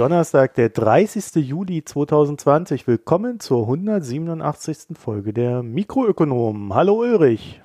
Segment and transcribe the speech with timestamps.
[0.00, 1.46] Donnerstag, der 30.
[1.46, 2.86] Juli 2020.
[2.86, 4.96] Willkommen zur 187.
[4.98, 6.72] Folge der Mikroökonomen.
[6.72, 7.60] Hallo Ulrich.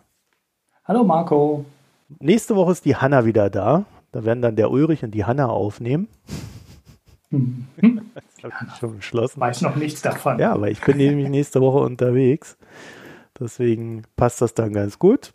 [0.83, 1.63] Hallo Marco.
[2.19, 3.85] Nächste Woche ist die Hanna wieder da.
[4.11, 6.09] Da werden dann der Ulrich und die Hanna aufnehmen.
[7.29, 7.67] Hm.
[8.41, 9.39] Das ich schon beschlossen.
[9.39, 10.37] Weiß noch nichts davon.
[10.37, 12.57] Ja, aber ich bin nämlich nächste Woche unterwegs.
[13.39, 15.31] Deswegen passt das dann ganz gut.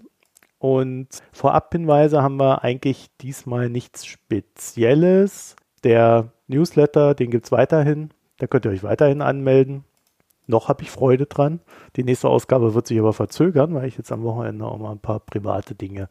[0.59, 5.57] Und Vorab-Hinweise haben wir eigentlich diesmal nichts Spezielles.
[5.82, 8.10] Der Newsletter, den gibt es weiterhin.
[8.38, 9.84] Da könnt ihr euch weiterhin anmelden.
[10.46, 11.60] Noch habe ich Freude dran.
[11.96, 14.98] Die nächste Ausgabe wird sich aber verzögern, weil ich jetzt am Wochenende auch mal ein
[14.98, 16.09] paar private Dinge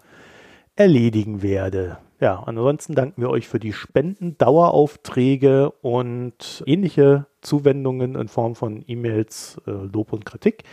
[0.76, 1.98] erledigen werde.
[2.22, 8.84] Ja, ansonsten danken wir euch für die Spenden, Daueraufträge und ähnliche Zuwendungen in Form von
[8.88, 10.64] E-Mails, äh, Lob und Kritik.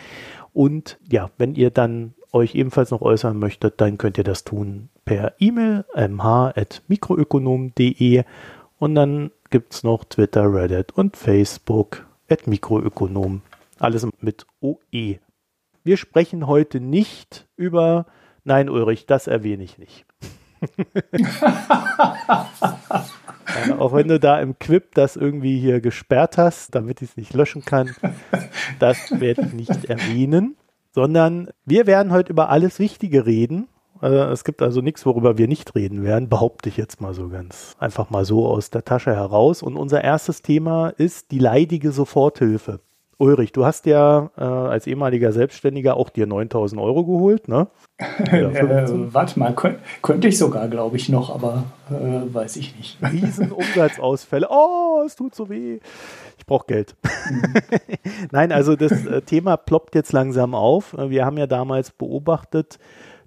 [0.53, 4.89] Und ja, wenn ihr dann euch ebenfalls noch äußern möchtet, dann könnt ihr das tun
[5.05, 8.25] per E-Mail mh.mikroökonom.de
[8.79, 13.43] und dann gibt es noch Twitter, Reddit und Facebook at Mikroökonom.
[13.79, 15.19] Alles mit OE.
[15.85, 18.07] Wir sprechen heute nicht über,
[18.45, 20.07] nein Ulrich, das erwähne ich nicht.
[23.57, 27.17] ja, auch wenn du da im Quip das irgendwie hier gesperrt hast, damit ich es
[27.17, 27.95] nicht löschen kann,
[28.79, 30.57] das werde ich nicht erwähnen,
[30.93, 33.69] sondern wir werden heute über alles Wichtige reden.
[34.01, 37.29] Also es gibt also nichts, worüber wir nicht reden werden, behaupte ich jetzt mal so
[37.29, 39.63] ganz einfach mal so aus der Tasche heraus.
[39.63, 42.81] Und unser erstes Thema ist die leidige Soforthilfe.
[43.19, 47.69] Ulrich, du hast ja äh, als ehemaliger Selbstständiger auch dir 9000 Euro geholt, ne?
[47.99, 48.45] äh,
[49.15, 52.99] warte mal, könnt, könnte ich sogar, glaube ich, noch, aber äh, weiß ich nicht.
[53.13, 54.49] Riesenumsatzausfälle.
[54.51, 55.81] Oh, es tut so weh.
[56.37, 56.95] Ich brauche Geld.
[57.31, 57.55] Mhm.
[58.33, 60.95] Nein, also das äh, Thema ploppt jetzt langsam auf.
[60.99, 62.79] Wir haben ja damals beobachtet,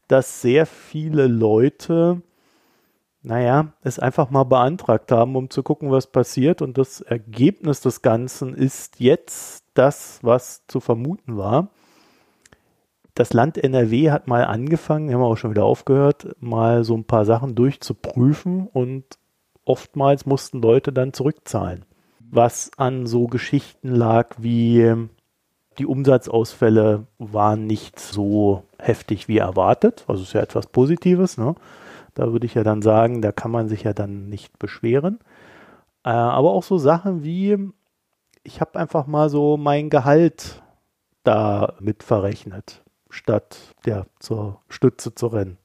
[0.09, 2.21] dass sehr viele Leute,
[3.21, 6.61] naja, es einfach mal beantragt haben, um zu gucken, was passiert.
[6.61, 11.69] Und das Ergebnis des Ganzen ist jetzt das, was zu vermuten war.
[13.13, 17.03] Das Land NRW hat mal angefangen, haben wir auch schon wieder aufgehört, mal so ein
[17.03, 19.05] paar Sachen durchzuprüfen und
[19.63, 21.85] oftmals mussten Leute dann zurückzahlen.
[22.19, 25.09] Was an so Geschichten lag wie
[25.79, 30.03] die Umsatzausfälle waren nicht so heftig wie erwartet.
[30.07, 31.37] Also ist ja etwas Positives.
[31.37, 31.55] Ne?
[32.13, 35.19] Da würde ich ja dann sagen, da kann man sich ja dann nicht beschweren.
[36.03, 37.57] Äh, aber auch so Sachen wie,
[38.43, 40.61] ich habe einfach mal so mein Gehalt
[41.23, 45.57] da mit verrechnet, statt ja, zur Stütze zu rennen.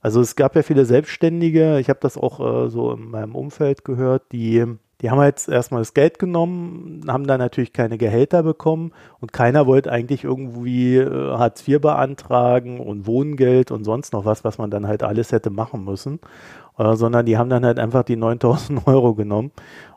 [0.00, 3.84] Also es gab ja viele Selbstständige, ich habe das auch äh, so in meinem Umfeld
[3.84, 4.64] gehört, die
[5.02, 9.66] die haben jetzt erstmal das Geld genommen, haben dann natürlich keine Gehälter bekommen und keiner
[9.66, 14.70] wollte eigentlich irgendwie äh, Hartz IV beantragen und Wohngeld und sonst noch was, was man
[14.70, 16.20] dann halt alles hätte machen müssen,
[16.78, 19.50] äh, sondern die haben dann halt einfach die 9000 Euro genommen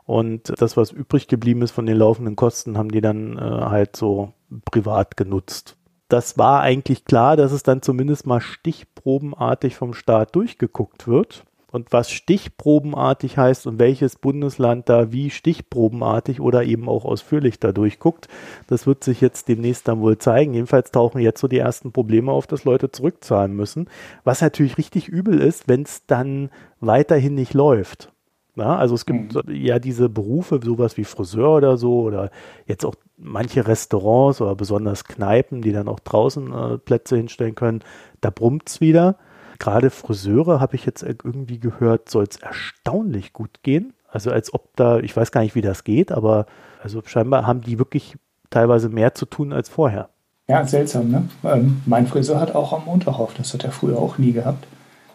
[0.04, 3.94] und das, was übrig geblieben ist von den laufenden Kosten, haben die dann äh, halt
[3.94, 4.32] so
[4.64, 5.76] privat genutzt.
[6.08, 11.44] Das war eigentlich klar, dass es dann zumindest mal stichprobenartig vom Staat durchgeguckt wird
[11.76, 17.70] und was stichprobenartig heißt und welches Bundesland da wie stichprobenartig oder eben auch ausführlich da
[17.70, 18.28] durchguckt,
[18.66, 20.54] das wird sich jetzt demnächst dann wohl zeigen.
[20.54, 23.90] Jedenfalls tauchen jetzt so die ersten Probleme auf, dass Leute zurückzahlen müssen,
[24.24, 26.48] was natürlich richtig übel ist, wenn es dann
[26.80, 28.10] weiterhin nicht läuft.
[28.56, 29.54] Ja, also es gibt mhm.
[29.54, 32.30] ja diese Berufe, sowas wie Friseur oder so, oder
[32.64, 37.82] jetzt auch manche Restaurants oder besonders Kneipen, die dann auch draußen äh, Plätze hinstellen können.
[38.22, 39.18] Da brummt es wieder.
[39.58, 43.92] Gerade Friseure habe ich jetzt irgendwie gehört, soll es erstaunlich gut gehen.
[44.08, 46.46] Also als ob da, ich weiß gar nicht, wie das geht, aber
[46.82, 48.16] also scheinbar haben die wirklich
[48.50, 50.08] teilweise mehr zu tun als vorher.
[50.48, 51.28] Ja, seltsam, ne?
[51.44, 54.66] Ähm, mein Friseur hat auch am Montag auf, das hat er früher auch nie gehabt.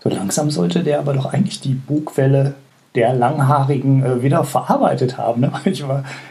[0.02, 2.56] So langsam sollte der aber doch eigentlich die Bugwelle
[2.96, 5.42] der Langhaarigen äh, wieder verarbeitet haben.
[5.42, 5.52] Ne?
[5.66, 5.84] Ich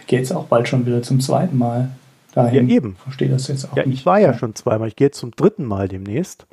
[0.06, 1.91] gehe jetzt auch bald schon wieder zum zweiten Mal
[2.35, 2.69] dahin.
[2.69, 2.97] Ja, eben.
[2.97, 4.01] Verstehe das jetzt auch ja, nicht.
[4.01, 4.89] Ich war ja schon zweimal.
[4.89, 6.47] Ich gehe jetzt zum dritten Mal demnächst.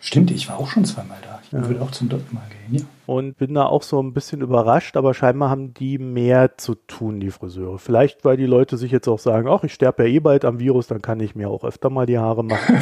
[0.00, 1.40] Stimmt, ich war auch schon zweimal da.
[1.44, 1.66] Ich ja.
[1.66, 4.94] würde auch zum dritten Mal gehen, ja und bin da auch so ein bisschen überrascht,
[4.98, 7.78] aber scheinbar haben die mehr zu tun, die Friseure.
[7.78, 10.60] Vielleicht, weil die Leute sich jetzt auch sagen, ach, ich sterbe ja eh bald am
[10.60, 12.76] Virus, dann kann ich mir auch öfter mal die Haare machen.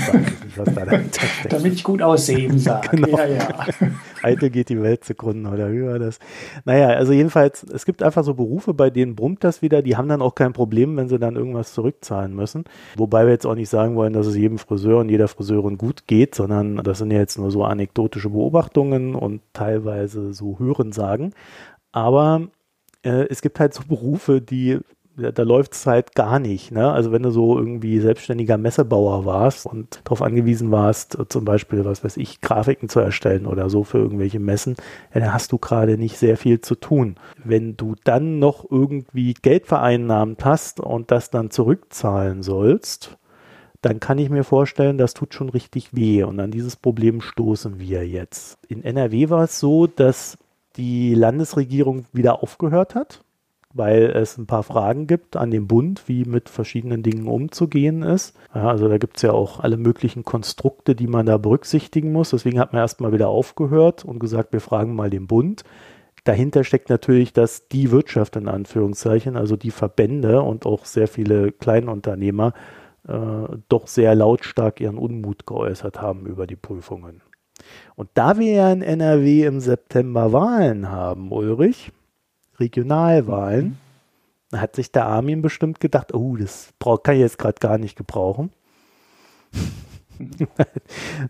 [0.49, 0.85] Ich nicht, da
[1.49, 2.91] Damit ich gut aussehe im Sarg.
[2.91, 3.17] genau.
[3.17, 3.49] Ja, ja.
[4.25, 6.19] Eitel geht die Welt zugrunde, oder wie war das?
[6.65, 10.09] Naja, also jedenfalls, es gibt einfach so Berufe, bei denen brummt das wieder, die haben
[10.09, 12.65] dann auch kein Problem, wenn sie dann irgendwas zurückzahlen müssen.
[12.97, 16.09] Wobei wir jetzt auch nicht sagen wollen, dass es jedem Friseur und jeder Friseurin gut
[16.09, 21.33] geht, sondern das sind ja jetzt nur so anekdotische Beobachtungen und teilweise so Hören sagen.
[21.93, 22.49] Aber
[23.03, 24.81] äh, es gibt halt so Berufe, die
[25.17, 26.73] da, da läuft es halt gar nicht.
[26.73, 26.91] Ne?
[26.91, 32.05] Also wenn du so irgendwie selbstständiger Messebauer warst und darauf angewiesen warst, zum Beispiel, was
[32.05, 34.77] weiß ich, Grafiken zu erstellen oder so für irgendwelche Messen,
[35.15, 37.17] ja, dann hast du gerade nicht sehr viel zu tun.
[37.43, 43.17] Wenn du dann noch irgendwie Geld vereinnahmt hast und das dann zurückzahlen sollst,
[43.87, 46.25] dann kann ich mir vorstellen, das tut schon richtig weh.
[46.25, 48.59] Und an dieses Problem stoßen wir jetzt.
[48.69, 50.39] In NRW war es so, dass
[50.77, 53.23] die Landesregierung wieder aufgehört hat
[53.77, 58.35] weil es ein paar Fragen gibt an den Bund, wie mit verschiedenen Dingen umzugehen ist.
[58.51, 62.31] Also da gibt es ja auch alle möglichen Konstrukte, die man da berücksichtigen muss.
[62.31, 65.63] Deswegen hat man erstmal wieder aufgehört und gesagt, wir fragen mal den Bund.
[66.25, 71.53] Dahinter steckt natürlich, dass die Wirtschaft in Anführungszeichen, also die Verbände und auch sehr viele
[71.53, 72.55] Kleinunternehmer
[73.09, 77.23] äh, doch sehr lautstark ihren Unmut geäußert haben über die Prüfungen.
[77.95, 81.93] Und da wir ja in NRW im September Wahlen haben, Ulrich,
[82.59, 83.79] Regionalwahlen,
[84.53, 84.61] mhm.
[84.61, 86.73] hat sich der Armin bestimmt gedacht, oh, das
[87.03, 88.51] kann ich jetzt gerade gar nicht gebrauchen.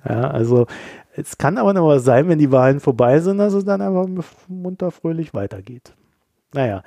[0.09, 0.67] ja, also
[1.15, 4.07] es kann aber noch was sein, wenn die Wahlen vorbei sind, dass es dann einfach
[4.49, 5.95] munter fröhlich weitergeht.
[6.55, 6.83] Naja,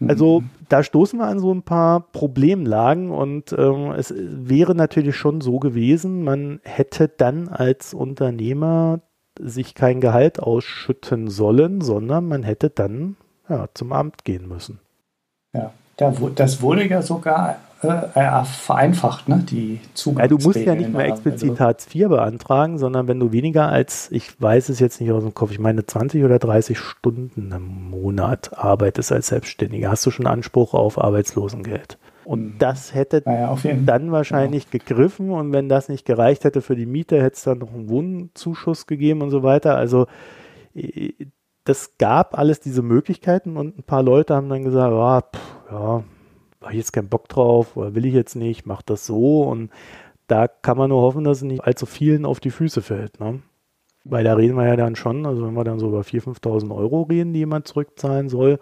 [0.00, 0.50] also mhm.
[0.68, 5.58] da stoßen wir an so ein paar Problemlagen und ähm, es wäre natürlich schon so
[5.58, 9.00] gewesen, man hätte dann als Unternehmer
[9.38, 13.16] sich kein Gehalt ausschütten sollen, sondern man hätte dann
[13.48, 14.80] ja, zum Amt gehen müssen.
[15.52, 19.44] Ja, das wurde ja sogar äh, vereinfacht, ne?
[19.48, 20.34] die Zugangswege.
[20.34, 23.68] Ja, du musst ja nicht mehr explizit also, Hartz IV beantragen, sondern wenn du weniger
[23.68, 27.52] als, ich weiß es jetzt nicht aus dem Kopf, ich meine 20 oder 30 Stunden
[27.52, 31.98] im Monat arbeitest als Selbstständiger, hast du schon Anspruch auf Arbeitslosengeld.
[32.24, 32.54] Und hm.
[32.58, 33.56] das hätte ja,
[33.86, 34.78] dann wahrscheinlich ja.
[34.78, 37.88] gegriffen und wenn das nicht gereicht hätte für die Miete, hätte es dann noch einen
[37.88, 39.76] Wohnzuschuss gegeben und so weiter.
[39.76, 40.06] Also
[40.74, 41.12] äh,
[41.64, 46.04] das gab alles diese Möglichkeiten und ein paar Leute haben dann gesagt, ah, pff, ja,
[46.60, 49.70] habe ich jetzt keinen Bock drauf oder will ich jetzt nicht, mach das so und
[50.26, 53.18] da kann man nur hoffen, dass es nicht allzu vielen auf die Füße fällt.
[53.18, 53.42] Ne?
[54.04, 56.74] Weil da reden wir ja dann schon, also wenn wir dann so über 4.000, 5.000
[56.74, 58.58] Euro reden, die jemand zurückzahlen soll,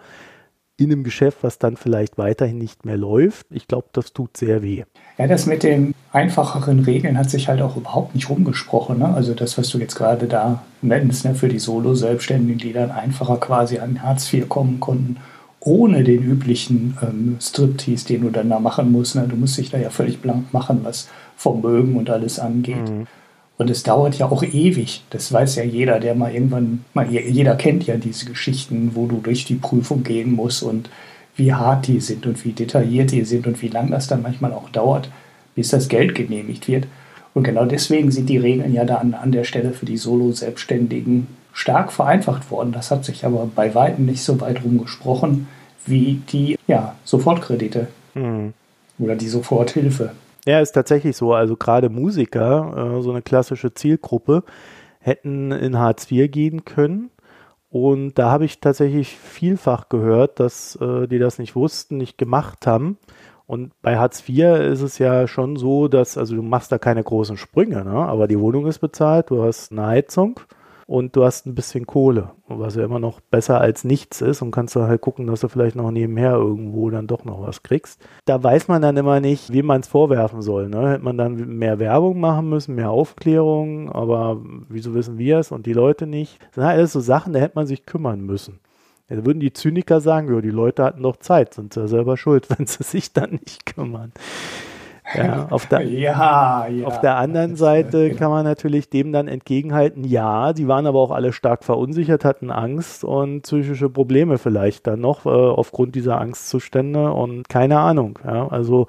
[0.79, 3.49] in einem Geschäft, was dann vielleicht weiterhin nicht mehr läuft.
[3.51, 4.85] Ich glaube, das tut sehr weh.
[5.19, 9.01] Ja, das mit den einfacheren Regeln hat sich halt auch überhaupt nicht rumgesprochen.
[9.01, 9.13] Ne?
[9.13, 11.35] Also das, was du jetzt gerade da nennst, ne?
[11.35, 15.17] für die Solo-Selbstständigen, die dann einfacher quasi an Hartz IV kommen konnten,
[15.59, 19.17] ohne den üblichen ähm, Striptease, den du dann da machen musst.
[19.17, 19.27] Ne?
[19.29, 22.89] Du musst dich da ja völlig blank machen, was Vermögen und alles angeht.
[22.89, 23.09] Mhm.
[23.58, 25.02] Und es dauert ja auch ewig.
[25.10, 29.20] Das weiß ja jeder, der mal irgendwann, mal, jeder kennt ja diese Geschichten, wo du
[29.20, 30.88] durch die Prüfung gehen musst und
[31.34, 34.52] wie hart die sind und wie detailliert die sind und wie lang das dann manchmal
[34.52, 35.10] auch dauert,
[35.56, 36.87] bis das Geld genehmigt wird.
[37.34, 41.93] Und genau deswegen sind die Regeln ja dann an der Stelle für die Solo-Selbstständigen stark
[41.93, 42.72] vereinfacht worden.
[42.72, 45.49] Das hat sich aber bei weitem nicht so weit rumgesprochen
[45.84, 48.52] wie die ja, Sofortkredite mhm.
[48.99, 50.12] oder die Soforthilfe.
[50.49, 51.35] Ja, ist tatsächlich so.
[51.35, 54.45] Also gerade Musiker, äh, so eine klassische Zielgruppe,
[54.99, 57.11] hätten in Hartz IV gehen können.
[57.69, 62.67] Und da habe ich tatsächlich vielfach gehört, dass äh, die das nicht wussten, nicht gemacht
[62.67, 62.97] haben.
[63.44, 64.39] Und bei Hartz IV
[64.70, 67.91] ist es ja schon so, dass, also du machst da keine großen Sprünge, ne?
[67.91, 70.41] aber die Wohnung ist bezahlt, du hast eine Heizung
[70.89, 74.53] und du hast ein bisschen Kohle, was ja immer noch besser als nichts ist und
[74.53, 78.01] kannst du halt gucken, dass du vielleicht noch nebenher irgendwo dann doch noch was kriegst.
[78.25, 80.71] Da weiß man dann immer nicht, wem man es vorwerfen soll.
[80.71, 80.93] Ne?
[80.93, 84.41] Hätte man dann mehr Werbung machen müssen, mehr Aufklärung, aber
[84.71, 86.41] wieso wissen wir es und die Leute nicht?
[86.41, 88.59] Das sind halt alles so Sachen, da hätte man sich kümmern müssen.
[89.09, 92.49] Da würden die Zyniker sagen, ja, die Leute hatten doch Zeit, sind ja selber schuld,
[92.57, 94.13] wenn sie sich dann nicht kümmern.
[95.15, 96.86] Ja, auf, der, ja, ja.
[96.86, 101.10] auf der anderen Seite kann man natürlich dem dann entgegenhalten, ja, die waren aber auch
[101.10, 107.12] alle stark verunsichert, hatten Angst und psychische Probleme vielleicht dann noch äh, aufgrund dieser Angstzustände
[107.12, 108.19] und keine Ahnung.
[108.24, 108.86] Ja, also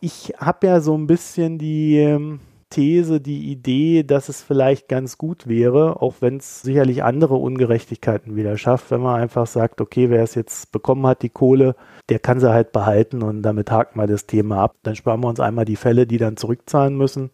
[0.00, 5.18] ich habe ja so ein bisschen die ähm, These, die Idee, dass es vielleicht ganz
[5.18, 10.08] gut wäre, auch wenn es sicherlich andere Ungerechtigkeiten wieder schafft, wenn man einfach sagt, okay,
[10.08, 11.74] wer es jetzt bekommen hat, die Kohle,
[12.08, 14.76] der kann sie halt behalten und damit haken wir das Thema ab.
[14.84, 17.30] Dann sparen wir uns einmal die Fälle, die dann zurückzahlen müssen.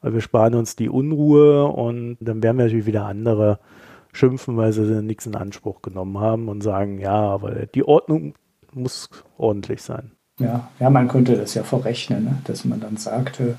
[0.00, 3.58] Wir sparen uns die Unruhe und dann werden wir natürlich wieder andere
[4.12, 8.34] schimpfen, weil sie nichts in Anspruch genommen haben und sagen, ja, aber die Ordnung
[8.72, 10.12] muss ordentlich sein.
[10.38, 12.38] Ja, ja, man könnte das ja verrechnen, ne?
[12.44, 13.56] dass man dann sagte,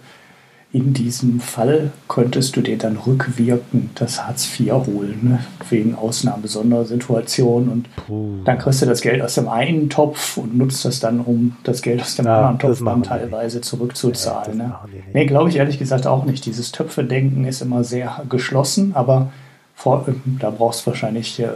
[0.72, 5.40] in diesem Fall könntest du dir dann rückwirkend das Hartz IV holen, ne?
[5.70, 7.70] wegen Ausnahmesondersituation.
[7.70, 8.42] Und Puh.
[8.46, 11.82] dann kriegst du das Geld aus dem einen Topf und nutzt das dann, um das
[11.82, 14.60] Geld aus dem ja, anderen Topf dann teilweise zurückzuzahlen.
[14.60, 15.04] Ja, ne?
[15.14, 16.46] Nee, glaube ich ehrlich gesagt auch nicht.
[16.46, 19.32] Dieses Töpfe-Denken ist immer sehr geschlossen, aber
[19.74, 20.06] vor,
[20.40, 21.48] da brauchst du wahrscheinlich äh,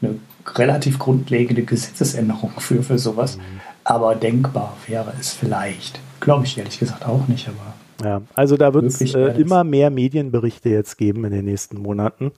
[0.00, 0.14] eine
[0.54, 3.36] relativ grundlegende Gesetzesänderung für, für sowas.
[3.36, 6.00] Mhm Aber denkbar wäre es vielleicht.
[6.20, 7.73] Glaube ich ehrlich gesagt auch nicht, aber.
[8.02, 12.32] Ja, also da wird es äh, immer mehr Medienberichte jetzt geben in den nächsten Monaten,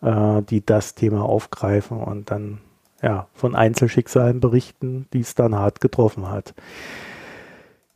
[0.00, 2.58] äh, die das Thema aufgreifen und dann
[3.02, 6.54] ja, von Einzelschicksalen berichten, die es dann hart getroffen hat.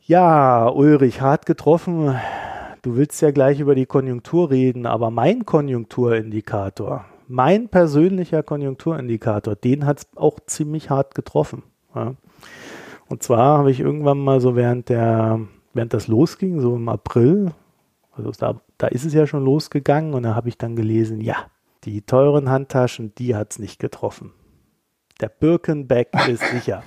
[0.05, 2.15] Ja, Ulrich, hart getroffen.
[2.83, 9.87] Du willst ja gleich über die Konjunktur reden, aber mein Konjunkturindikator, mein persönlicher Konjunkturindikator, den
[9.87, 11.63] hat es auch ziemlich hart getroffen.
[11.95, 12.15] Ja.
[13.09, 15.41] Und zwar habe ich irgendwann mal so während der,
[15.77, 17.53] während das losging, so im April,
[18.13, 21.37] also da, da ist es ja schon losgegangen und da habe ich dann gelesen, ja,
[21.85, 24.33] die teuren Handtaschen, die hat es nicht getroffen.
[25.21, 26.83] Der Birkenbeck ist sicher.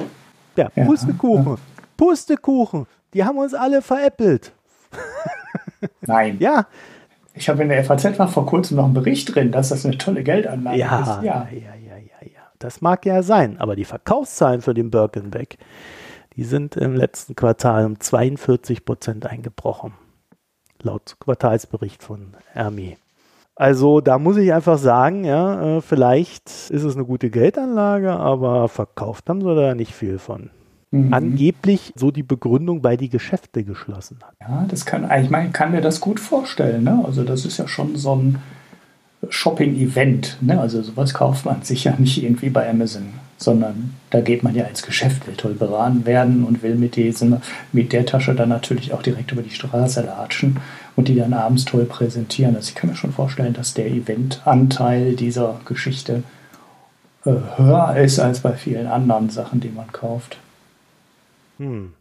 [0.56, 1.58] Ja, Pustekuchen.
[1.96, 2.86] Pustekuchen.
[3.14, 4.54] Die haben uns alle veräppelt.
[6.02, 6.38] Nein.
[6.40, 6.68] ja.
[7.34, 9.98] Ich habe in der FAZ war vor kurzem noch einen Bericht drin, dass das eine
[9.98, 11.24] tolle Geldanlage ja, ist.
[11.24, 12.42] Ja, ja, ja, ja, ja.
[12.58, 15.58] Das mag ja sein, aber die Verkaufszahlen für den Birkenbeck,
[16.40, 19.92] die sind im letzten Quartal um 42 Prozent eingebrochen.
[20.82, 22.96] Laut Quartalsbericht von Ermi.
[23.56, 28.70] Also da muss ich einfach sagen, ja, äh, vielleicht ist es eine gute Geldanlage, aber
[28.70, 30.50] verkauft haben sie da nicht viel von.
[30.92, 31.14] Mhm.
[31.14, 34.36] Angeblich so die Begründung, weil die Geschäfte geschlossen hat.
[34.40, 36.86] Ja, das kann, ich meine, kann mir das gut vorstellen.
[36.86, 37.04] Ne?
[37.06, 38.40] Also das ist ja schon so ein
[39.28, 40.38] Shopping-Event.
[40.40, 40.58] Ne?
[40.58, 44.66] Also sowas kauft man sich ja nicht irgendwie bei Amazon, sondern da geht man ja
[44.66, 47.38] ins Geschäft, will toll beraten werden und will mit, diesem,
[47.72, 50.58] mit der Tasche dann natürlich auch direkt über die Straße latschen
[50.96, 52.56] und die dann abends toll präsentieren.
[52.56, 56.24] Also ich kann mir schon vorstellen, dass der Eventanteil dieser Geschichte
[57.26, 60.38] äh, höher ist als bei vielen anderen Sachen, die man kauft.
[61.58, 61.94] Hm.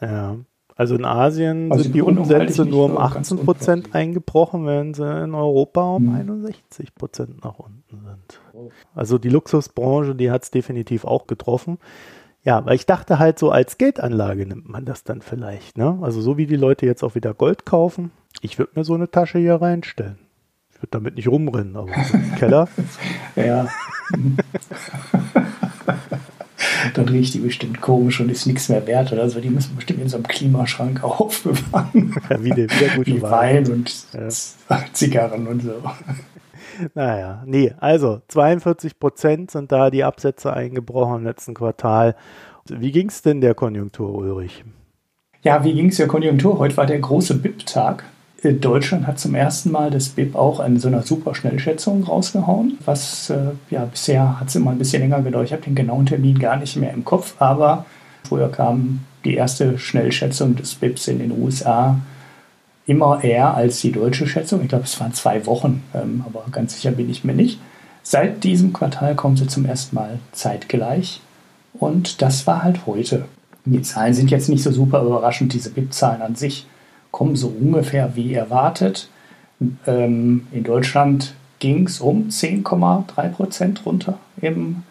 [0.00, 0.36] Ja.
[0.76, 5.34] Also in Asien also sind die Umsätze nur um 18 Prozent eingebrochen, während sie in
[5.34, 6.14] Europa um hm.
[6.14, 8.40] 61 Prozent nach unten sind.
[8.94, 11.78] Also die Luxusbranche, die hat es definitiv auch getroffen.
[12.44, 15.78] Ja, weil ich dachte halt so als Geldanlage nimmt man das dann vielleicht.
[15.78, 15.98] Ne?
[16.02, 18.10] Also so wie die Leute jetzt auch wieder Gold kaufen,
[18.40, 20.18] ich würde mir so eine Tasche hier reinstellen.
[20.70, 22.68] Ich würde damit nicht rumrennen, aber im Keller.
[23.36, 23.68] ja.
[26.94, 29.40] dann riecht die bestimmt komisch und ist nichts mehr wert oder so.
[29.40, 32.14] Die müssen bestimmt in so einem Klimaschrank aufbewahren.
[32.40, 34.28] Wie, der, wie, der wie Wein und ja.
[34.92, 35.82] Zigarren und so.
[36.94, 42.16] Naja, nee, also 42 Prozent sind da die Absätze eingebrochen im letzten Quartal.
[42.68, 44.64] Wie ging es denn der Konjunktur, Ulrich?
[45.42, 46.58] Ja, wie ging es der Konjunktur?
[46.58, 48.04] Heute war der große BIP-Tag.
[48.44, 52.76] Deutschland hat zum ersten Mal das BIP auch in so einer Superschnellschätzung rausgehauen.
[52.84, 55.46] Was äh, ja bisher hat es immer ein bisschen länger gedauert.
[55.46, 57.86] Ich habe den genauen Termin gar nicht mehr im Kopf, aber
[58.26, 62.00] früher kam die erste Schnellschätzung des BIPs in den USA
[62.84, 64.60] immer eher als die deutsche Schätzung.
[64.62, 67.60] Ich glaube, es waren zwei Wochen, ähm, aber ganz sicher bin ich mir nicht.
[68.02, 71.20] Seit diesem Quartal kommen sie zum ersten Mal zeitgleich
[71.74, 73.26] und das war halt heute.
[73.64, 76.66] Die Zahlen sind jetzt nicht so super überraschend, diese BIP-Zahlen an sich
[77.12, 79.08] kommen so ungefähr wie erwartet.
[79.86, 84.82] Ähm, in Deutschland ging es um 10,3 Prozent runter im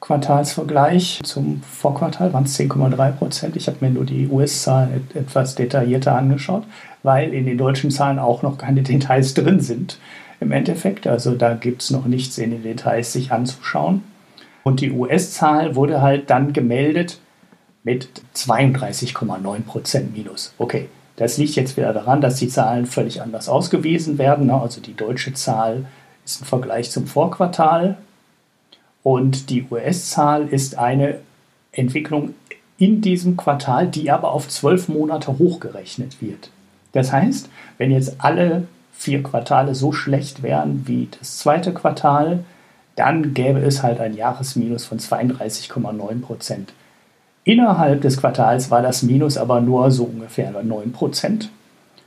[0.00, 1.20] Quartalsvergleich.
[1.22, 3.56] Zum Vorquartal waren es 10,3 Prozent.
[3.56, 6.64] Ich habe mir nur die US-Zahlen etwas detaillierter angeschaut,
[7.02, 9.98] weil in den deutschen Zahlen auch noch keine Details drin sind
[10.40, 11.06] im Endeffekt.
[11.06, 14.02] Also da gibt es noch nichts in den Details sich anzuschauen.
[14.62, 17.18] Und die US-Zahl wurde halt dann gemeldet
[17.82, 20.54] mit 32,9 Prozent Minus.
[20.56, 24.46] Okay, das liegt jetzt wieder daran, dass die Zahlen völlig anders ausgewiesen werden.
[24.46, 24.60] Ne?
[24.60, 25.86] Also die deutsche Zahl
[26.24, 27.96] ist ein Vergleich zum Vorquartal
[29.02, 31.18] und die US-Zahl ist eine
[31.72, 32.34] Entwicklung
[32.78, 36.50] in diesem Quartal, die aber auf zwölf Monate hochgerechnet wird.
[36.92, 42.44] Das heißt, wenn jetzt alle vier Quartale so schlecht wären wie das zweite Quartal,
[42.96, 46.72] dann gäbe es halt ein Jahresminus von 32,9 Prozent.
[47.44, 51.48] Innerhalb des Quartals war das Minus aber nur so ungefähr 9%.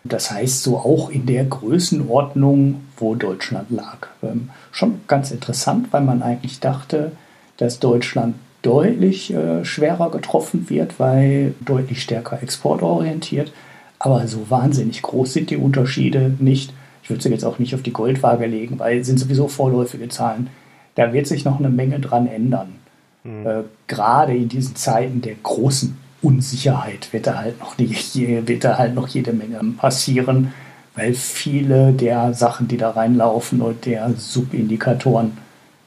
[0.03, 4.08] Das heißt, so auch in der Größenordnung, wo Deutschland lag.
[4.24, 7.12] Ähm, schon ganz interessant, weil man eigentlich dachte,
[7.58, 13.51] dass Deutschland deutlich äh, schwerer getroffen wird, weil deutlich stärker exportorientiert.
[14.00, 16.74] Aber so wahnsinnig groß sind die Unterschiede nicht.
[17.03, 20.50] Ich würde sie jetzt auch nicht auf die Goldwaage legen, weil sind sowieso vorläufige Zahlen.
[20.96, 22.75] Da wird sich noch eine Menge dran ändern.
[23.24, 23.48] Mhm.
[23.48, 28.78] Äh, gerade in diesen Zeiten der großen Unsicherheit wird da halt noch, die, wird da
[28.78, 30.54] halt noch jede Menge passieren,
[30.96, 35.38] weil viele der Sachen, die da reinlaufen und der Subindikatoren,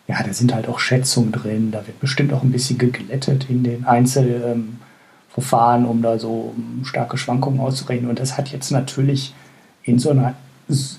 [0.06, 3.64] ja, da sind halt auch Schätzungen drin, da wird bestimmt auch ein bisschen geglättet in
[3.64, 8.10] den Einzelverfahren, um da so starke Schwankungen auszurechnen.
[8.10, 9.34] Und das hat jetzt natürlich
[9.82, 10.34] in so einer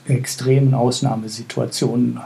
[0.08, 2.20] extremen Ausnahmesituation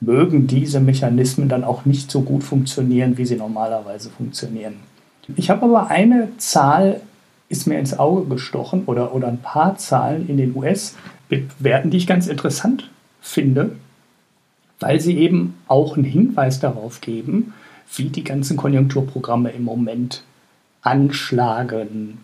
[0.00, 4.76] mögen diese Mechanismen dann auch nicht so gut funktionieren, wie sie normalerweise funktionieren.
[5.36, 7.00] Ich habe aber eine Zahl,
[7.48, 12.06] ist mir ins Auge gestochen, oder, oder ein paar Zahlen in den US-Werten, die ich
[12.06, 12.90] ganz interessant
[13.20, 13.76] finde,
[14.80, 17.52] weil sie eben auch einen Hinweis darauf geben,
[17.94, 20.22] wie die ganzen Konjunkturprogramme im Moment
[20.82, 22.18] anschlagen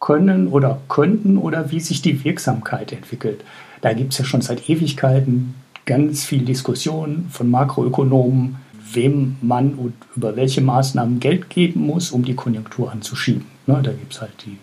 [0.00, 3.44] können oder könnten oder wie sich die Wirksamkeit entwickelt.
[3.80, 5.54] Da gibt es ja schon seit Ewigkeiten
[5.86, 8.56] ganz viel Diskussion von Makroökonomen,
[8.92, 13.46] wem man und über welche Maßnahmen Geld geben muss, um die Konjunktur anzuschieben.
[13.66, 14.58] Ne, da gibt es halt die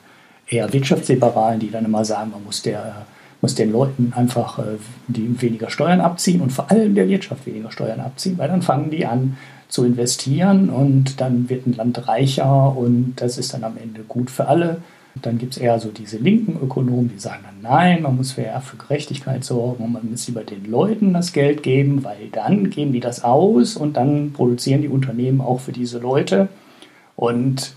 [0.48, 3.06] eher Wirtschaftsliberalen, die dann immer sagen, man muss, der,
[3.42, 7.72] muss den Leuten einfach äh, die weniger Steuern abziehen und vor allem der Wirtschaft weniger
[7.72, 9.38] Steuern abziehen, weil dann fangen die an
[9.70, 14.30] zu investieren und dann wird ein Land reicher und das ist dann am Ende gut
[14.30, 14.82] für alle.
[15.22, 18.62] Dann gibt es eher so diese linken Ökonomen, die sagen dann, nein, man muss eher
[18.62, 22.94] für Gerechtigkeit sorgen und man muss lieber den Leuten das Geld geben, weil dann geben
[22.94, 26.48] die das aus und dann produzieren die Unternehmen auch für diese Leute.
[27.18, 27.74] Und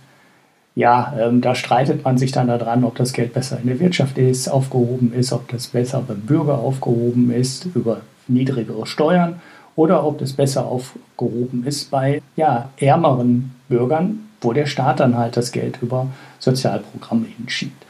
[0.76, 4.19] ja, ähm, da streitet man sich dann daran, ob das Geld besser in der Wirtschaft
[4.19, 9.41] ist, aufgehoben ist, ob das besser beim Bürger aufgehoben ist über niedrigere Steuern
[9.76, 15.37] oder ob das besser aufgehoben ist bei ja, ärmeren Bürgern, wo der Staat dann halt
[15.37, 16.09] das Geld über
[16.39, 17.85] Sozialprogramme hinschiebt.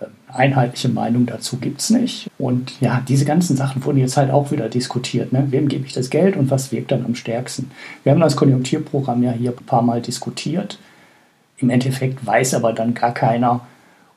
[0.00, 2.30] Ähm, einheitliche Meinung dazu gibt es nicht.
[2.38, 5.32] Und ja, diese ganzen Sachen wurden jetzt halt auch wieder diskutiert.
[5.32, 5.46] Ne?
[5.50, 7.70] Wem gebe ich das Geld und was wirkt dann am stärksten?
[8.04, 10.78] Wir haben das Konjunkturprogramm ja hier ein paar Mal diskutiert.
[11.58, 13.62] Im Endeffekt weiß aber dann gar keiner,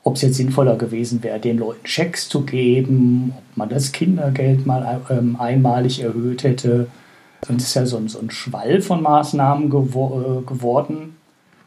[0.04, 4.66] ob es jetzt sinnvoller gewesen wäre, den Leuten Schecks zu geben, ob man das Kindergeld
[4.66, 6.88] mal ähm, einmalig erhöht hätte.
[7.48, 11.16] Und es ist ja so ein, so ein Schwall von Maßnahmen gewo äh, geworden,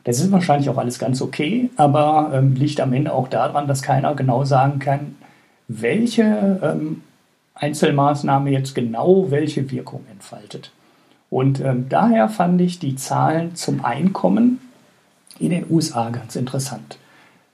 [0.05, 3.81] das ist wahrscheinlich auch alles ganz okay, aber ähm, liegt am Ende auch daran, dass
[3.81, 5.15] keiner genau sagen kann,
[5.67, 7.01] welche ähm,
[7.55, 10.71] Einzelmaßnahme jetzt genau welche Wirkung entfaltet.
[11.31, 14.59] Und ähm, daher fand ich die Zahlen zum Einkommen
[15.39, 16.99] in den USA ganz interessant.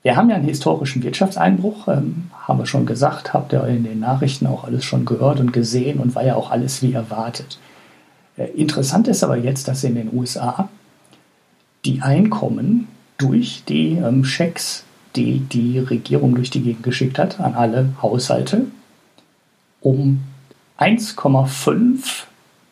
[0.02, 4.00] Wir haben ja einen historischen Wirtschaftseinbruch, ähm, haben wir schon gesagt, habt ihr in den
[4.00, 7.58] Nachrichten auch alles schon gehört und gesehen und war ja auch alles wie erwartet.
[8.36, 10.68] Äh, interessant ist aber jetzt, dass in den USA
[11.84, 14.84] die Einkommen durch die ähm, Schecks,
[15.16, 18.66] die die Regierung durch die Gegend geschickt hat an alle Haushalte,
[19.80, 20.22] um
[20.78, 22.24] 1,5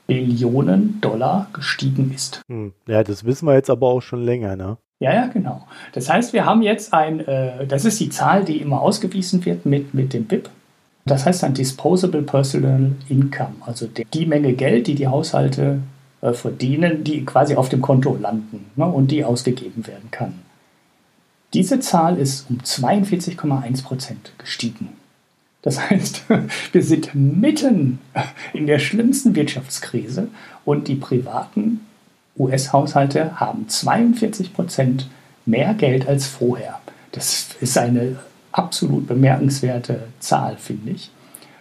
[0.06, 2.42] Billionen Dollar gestiegen ist.
[2.48, 2.72] Hm.
[2.88, 4.76] Ja, das wissen wir jetzt aber auch schon länger, ne?
[4.98, 5.66] Ja, ja, genau.
[5.92, 9.64] Das heißt, wir haben jetzt ein, äh, das ist die Zahl, die immer ausgewiesen wird
[9.64, 10.50] mit, mit dem BIP.
[11.06, 15.80] Das heißt ein Disposable Personal Income, also die, die Menge Geld, die die Haushalte
[16.22, 20.34] äh, verdienen, die quasi auf dem Konto landen ne, und die ausgegeben werden kann.
[21.52, 24.90] Diese Zahl ist um 42,1 Prozent gestiegen.
[25.62, 26.24] Das heißt,
[26.72, 27.98] wir sind mitten
[28.52, 30.28] in der schlimmsten Wirtschaftskrise
[30.64, 31.80] und die privaten
[32.38, 35.08] US-Haushalte haben 42 Prozent
[35.44, 36.80] mehr Geld als vorher.
[37.12, 38.16] Das ist eine
[38.52, 41.10] absolut bemerkenswerte Zahl, finde ich.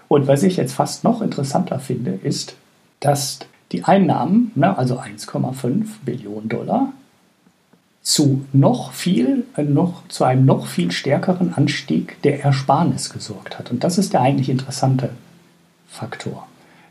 [0.07, 2.55] Und was ich jetzt fast noch interessanter finde, ist,
[2.99, 3.39] dass
[3.71, 6.93] die Einnahmen, ne, also 1,5 Billionen Dollar,
[8.01, 13.71] zu noch viel, äh, noch, zu einem noch viel stärkeren Anstieg der Ersparnis gesorgt hat.
[13.71, 15.11] Und das ist der eigentlich interessante
[15.87, 16.47] Faktor.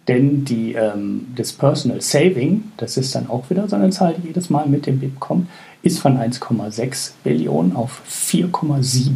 [0.07, 4.29] Denn die, ähm, das Personal Saving, das ist dann auch wieder so eine Zahl, die
[4.29, 5.49] jedes Mal mit dem BIP kommt,
[5.83, 9.11] ist von 1,6 Billionen auf 4,7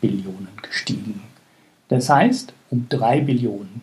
[0.00, 1.22] Billionen gestiegen.
[1.88, 3.82] Das heißt, um 3 Billionen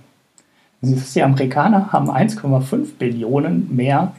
[0.84, 4.14] die Amerikaner haben 1,5 Billionen mehr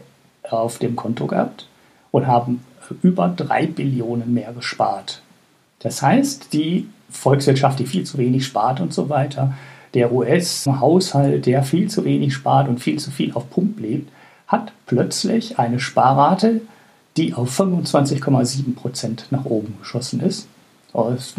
[0.49, 1.69] auf dem Konto gehabt
[2.11, 2.65] und haben
[3.03, 5.21] über 3 Billionen mehr gespart.
[5.81, 9.53] Das heißt, die Volkswirtschaft, die viel zu wenig spart und so weiter,
[9.93, 14.11] der US-Haushalt, der viel zu wenig spart und viel zu viel auf Pump lebt,
[14.47, 16.63] hat plötzlich eine Sparrate,
[17.19, 20.49] die auf 25,7 Prozent nach oben geschossen ist.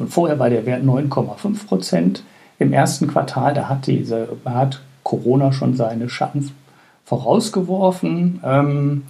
[0.08, 2.24] Vorher war der Wert 9,5 Prozent.
[2.60, 6.52] Im ersten Quartal, da hat, diese, hat Corona schon seine Schatten
[7.06, 8.42] vorausgeworfen.
[8.44, 9.04] Ähm,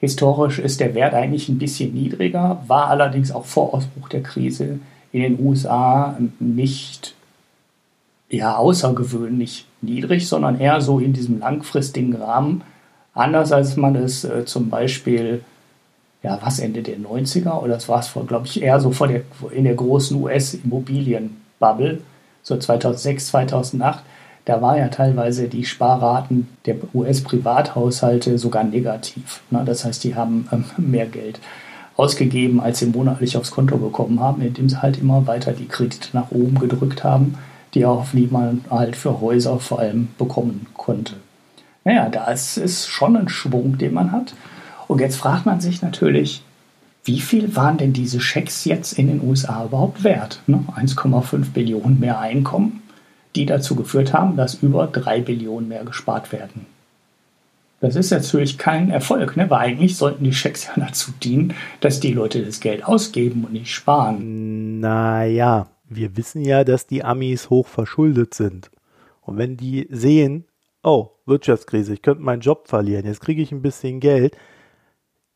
[0.00, 4.80] historisch ist der Wert eigentlich ein bisschen niedriger, war allerdings auch vor Ausbruch der Krise
[5.12, 7.14] in den USA nicht
[8.28, 12.62] ja, außergewöhnlich niedrig, sondern eher so in diesem langfristigen Rahmen.
[13.14, 15.44] Anders als man es äh, zum Beispiel,
[16.22, 19.22] ja, was Ende der 90er oder das war es glaube ich, eher so vor der,
[19.52, 22.00] in der großen US-Immobilienbubble,
[22.42, 24.02] so 2006, 2008,
[24.44, 29.42] da war ja teilweise die Sparraten der US-Privathaushalte sogar negativ.
[29.50, 29.62] Ne?
[29.64, 31.40] Das heißt, die haben ähm, mehr Geld
[31.96, 36.08] ausgegeben, als sie monatlich aufs Konto bekommen haben, indem sie halt immer weiter die Kredite
[36.12, 37.36] nach oben gedrückt haben,
[37.74, 41.14] die auch wie man halt für Häuser vor allem bekommen konnte.
[41.84, 44.34] Naja, das ist schon ein Schwung, den man hat.
[44.88, 46.42] Und jetzt fragt man sich natürlich,
[47.04, 50.40] wie viel waren denn diese Schecks jetzt in den USA überhaupt wert?
[50.46, 50.64] Ne?
[50.76, 52.81] 1,5 Billionen mehr Einkommen,
[53.34, 56.66] die dazu geführt haben, dass über 3 Billionen mehr gespart werden.
[57.80, 59.50] Das ist natürlich kein Erfolg, ne?
[59.50, 63.52] weil eigentlich sollten die Schecks ja dazu dienen, dass die Leute das Geld ausgeben und
[63.52, 64.80] nicht sparen.
[64.80, 68.70] Naja, wir wissen ja, dass die Amis hoch verschuldet sind.
[69.22, 70.46] Und wenn die sehen,
[70.82, 74.36] oh, Wirtschaftskrise, ich könnte meinen Job verlieren, jetzt kriege ich ein bisschen Geld,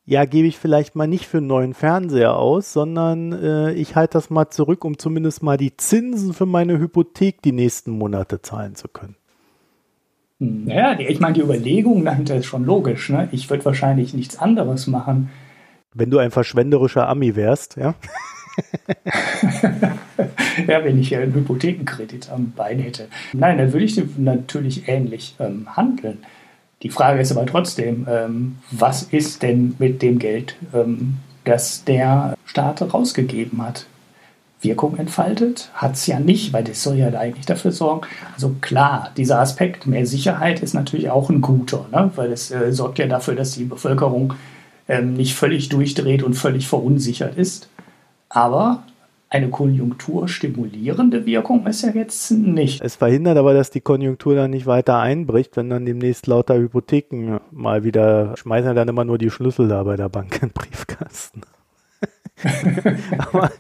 [0.07, 4.13] ja, gebe ich vielleicht mal nicht für einen neuen Fernseher aus, sondern äh, ich halte
[4.13, 8.77] das mal zurück, um zumindest mal die Zinsen für meine Hypothek die nächsten Monate zahlen
[8.77, 9.17] zu können.
[10.39, 13.11] Naja, ich meine, die Überlegung dahinter ist schon logisch.
[13.11, 13.29] Ne?
[13.33, 15.31] Ich würde wahrscheinlich nichts anderes machen.
[15.93, 17.95] Wenn du ein verschwenderischer Ami wärst, ja?
[20.67, 23.09] ja, wenn ich einen Hypothekenkredit am Bein hätte.
[23.33, 26.19] Nein, dann würde ich natürlich ähnlich ähm, handeln.
[26.87, 32.39] Die Frage ist aber trotzdem, ähm, was ist denn mit dem Geld, ähm, das der
[32.45, 33.87] Staat rausgegeben hat?
[34.61, 35.69] Wirkung entfaltet?
[35.75, 38.07] Hat es ja nicht, weil das soll ja eigentlich dafür sorgen.
[38.35, 42.13] Also klar, dieser Aspekt mehr Sicherheit ist natürlich auch ein guter, ne?
[42.15, 44.35] weil es äh, sorgt ja dafür, dass die Bevölkerung
[44.87, 47.69] ähm, nicht völlig durchdreht und völlig verunsichert ist.
[48.29, 48.85] Aber
[49.37, 52.81] eine konjunkturstimulierende Wirkung ist ja jetzt nicht.
[52.83, 57.39] Es verhindert aber, dass die Konjunktur dann nicht weiter einbricht, wenn dann demnächst lauter Hypotheken
[57.51, 61.43] mal wieder schmeißen dann immer nur die Schlüssel da bei der Bank in den Briefkasten.
[63.19, 63.51] aber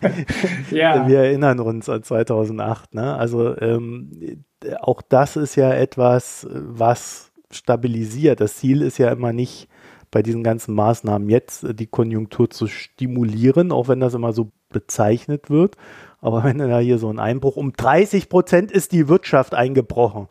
[0.70, 1.06] ja.
[1.08, 2.94] wir erinnern uns an 2008.
[2.94, 3.14] Ne?
[3.14, 4.44] Also ähm,
[4.80, 8.40] auch das ist ja etwas, was stabilisiert.
[8.40, 9.68] Das Ziel ist ja immer nicht
[10.10, 15.50] bei diesen ganzen Maßnahmen jetzt die Konjunktur zu stimulieren, auch wenn das immer so bezeichnet
[15.50, 15.76] wird.
[16.20, 20.28] Aber wenn da hier so ein Einbruch um 30 Prozent ist die Wirtschaft eingebrochen,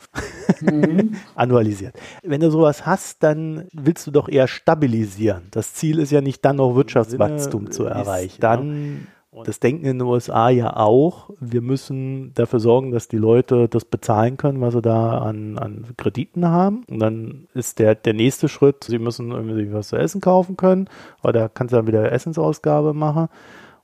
[0.60, 1.16] mhm.
[1.36, 1.96] annualisiert.
[2.24, 5.44] Wenn du sowas hast, dann willst du doch eher stabilisieren.
[5.52, 8.42] Das Ziel ist ja nicht dann noch Wirtschaftswachstum zu erreichen.
[8.42, 9.08] Dann
[9.44, 11.30] das denken in den USA ja auch.
[11.40, 15.86] Wir müssen dafür sorgen, dass die Leute das bezahlen können, was sie da an, an
[15.98, 16.84] Krediten haben.
[16.90, 20.90] Und dann ist der, der nächste Schritt, sie müssen irgendwie was zu essen kaufen können.
[21.22, 23.28] Da kannst du dann wieder Essensausgabe machen.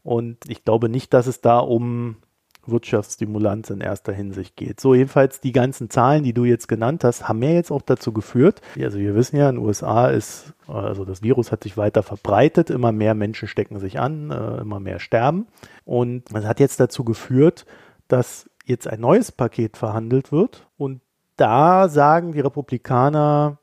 [0.04, 2.18] Und ich glaube nicht, dass es da um
[2.66, 4.80] Wirtschaftsstimulanz in erster Hinsicht geht.
[4.80, 8.14] So, jedenfalls die ganzen Zahlen, die du jetzt genannt hast, haben ja jetzt auch dazu
[8.14, 12.04] geführt, also wir wissen ja, in den USA ist, also das Virus hat sich weiter
[12.04, 15.48] verbreitet, immer mehr Menschen stecken sich an, äh, immer mehr sterben.
[15.86, 17.66] Und das hat jetzt dazu geführt,
[18.08, 20.68] dass jetzt ein neues Paket verhandelt wird.
[20.78, 21.02] Und
[21.38, 23.58] da sagen die Republikaner,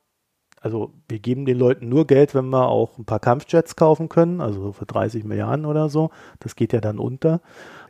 [0.61, 4.41] also wir geben den Leuten nur Geld, wenn wir auch ein paar Kampfjets kaufen können,
[4.41, 6.11] also für 30 Milliarden oder so.
[6.41, 7.41] Das geht ja dann unter.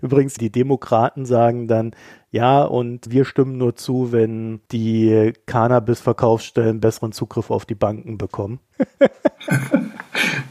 [0.01, 1.93] Übrigens, die Demokraten sagen dann,
[2.31, 8.61] ja, und wir stimmen nur zu, wenn die Cannabis-Verkaufsstellen besseren Zugriff auf die Banken bekommen.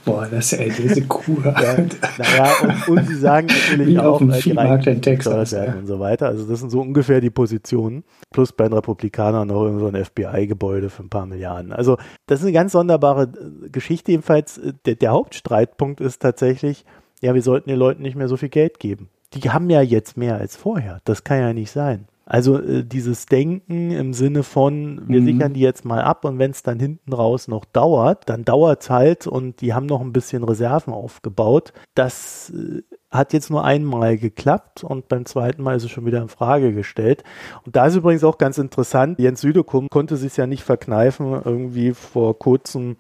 [0.06, 1.38] Boah, das ist ja diese Kuh.
[1.44, 1.78] Ja,
[2.18, 5.74] naja, und, und, sie sagen natürlich Wie auch, auf dem äh, Viehmarkt in Texas ja.
[5.74, 6.28] und so weiter.
[6.28, 8.04] Also das sind so ungefähr die Positionen.
[8.32, 11.74] Plus bei den Republikanern noch so ein FBI-Gebäude für ein paar Milliarden.
[11.74, 14.12] Also das ist eine ganz sonderbare äh, Geschichte.
[14.12, 16.86] Jedenfalls, äh, der, der Hauptstreitpunkt ist tatsächlich,
[17.22, 20.18] ja, wir sollten den Leuten nicht mehr so viel Geld geben die haben ja jetzt
[20.18, 21.02] mehr als vorher.
[21.06, 22.08] Das kann ja nicht sein.
[22.28, 25.26] Also äh, dieses Denken im Sinne von, wir mhm.
[25.26, 28.84] sichern die jetzt mal ab und wenn es dann hinten raus noch dauert, dann dauert
[28.84, 31.72] es halt und die haben noch ein bisschen Reserven aufgebaut.
[31.96, 36.22] Das äh, hat jetzt nur einmal geklappt und beim zweiten Mal ist es schon wieder
[36.22, 37.24] in Frage gestellt.
[37.66, 41.94] Und da ist übrigens auch ganz interessant, Jens Südekum konnte sich ja nicht verkneifen, irgendwie
[41.94, 42.98] vor kurzem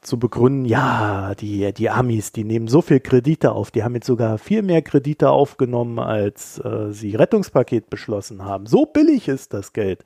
[0.00, 4.06] zu begründen, ja, die, die Amis, die nehmen so viel Kredite auf, die haben jetzt
[4.06, 8.66] sogar viel mehr Kredite aufgenommen, als äh, sie Rettungspaket beschlossen haben.
[8.66, 10.04] So billig ist das Geld.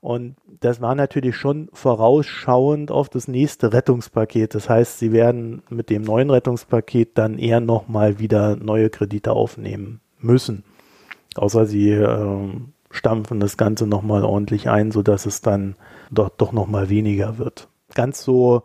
[0.00, 4.54] Und das war natürlich schon vorausschauend auf das nächste Rettungspaket.
[4.54, 10.00] Das heißt, sie werden mit dem neuen Rettungspaket dann eher nochmal wieder neue Kredite aufnehmen
[10.18, 10.64] müssen.
[11.36, 12.48] Außer sie äh,
[12.90, 15.76] stampfen das Ganze nochmal ordentlich ein, sodass es dann
[16.10, 17.68] doch, doch nochmal weniger wird.
[17.94, 18.64] Ganz so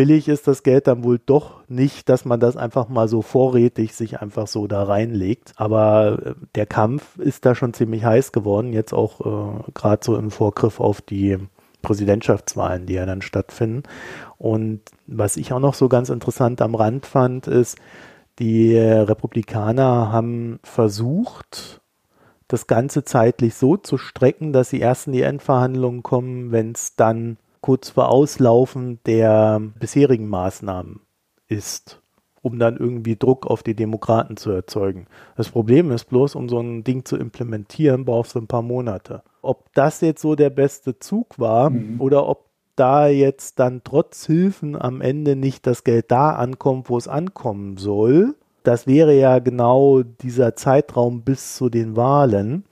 [0.00, 3.94] billig ist das Geld dann wohl doch nicht, dass man das einfach mal so vorrätig
[3.94, 5.52] sich einfach so da reinlegt.
[5.56, 10.16] Aber äh, der Kampf ist da schon ziemlich heiß geworden, jetzt auch äh, gerade so
[10.16, 11.36] im Vorgriff auf die
[11.82, 13.82] Präsidentschaftswahlen, die ja dann stattfinden.
[14.38, 17.76] Und was ich auch noch so ganz interessant am Rand fand, ist,
[18.38, 21.82] die Republikaner haben versucht,
[22.48, 26.96] das Ganze zeitlich so zu strecken, dass sie erst in die Endverhandlungen kommen, wenn es
[26.96, 31.00] dann kurz vor Auslaufen der bisherigen Maßnahmen
[31.48, 32.00] ist,
[32.42, 35.06] um dann irgendwie Druck auf die Demokraten zu erzeugen.
[35.36, 39.22] Das Problem ist bloß, um so ein Ding zu implementieren, brauchst du ein paar Monate.
[39.42, 42.00] Ob das jetzt so der beste Zug war mhm.
[42.00, 42.46] oder ob
[42.76, 47.76] da jetzt dann trotz Hilfen am Ende nicht das Geld da ankommt, wo es ankommen
[47.76, 52.64] soll, das wäre ja genau dieser Zeitraum bis zu den Wahlen.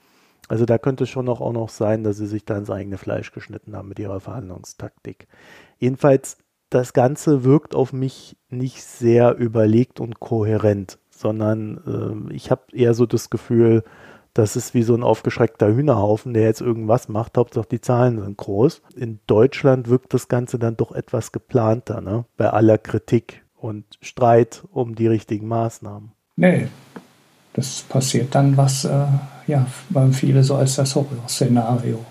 [0.48, 2.98] Also da könnte es schon noch auch noch sein, dass sie sich da ins eigene
[2.98, 5.28] Fleisch geschnitten haben mit ihrer Verhandlungstaktik.
[5.78, 6.38] Jedenfalls,
[6.70, 12.94] das Ganze wirkt auf mich nicht sehr überlegt und kohärent, sondern äh, ich habe eher
[12.94, 13.84] so das Gefühl,
[14.34, 17.36] das ist wie so ein aufgeschreckter Hühnerhaufen, der jetzt irgendwas macht.
[17.36, 18.82] Hauptsache die Zahlen sind groß.
[18.94, 22.24] In Deutschland wirkt das Ganze dann doch etwas geplanter, ne?
[22.36, 26.12] bei aller Kritik und Streit um die richtigen Maßnahmen.
[26.36, 26.68] Nee,
[27.54, 29.06] das passiert dann, was äh,
[29.46, 29.66] ja,
[30.12, 32.04] viele so als das Horrorszenario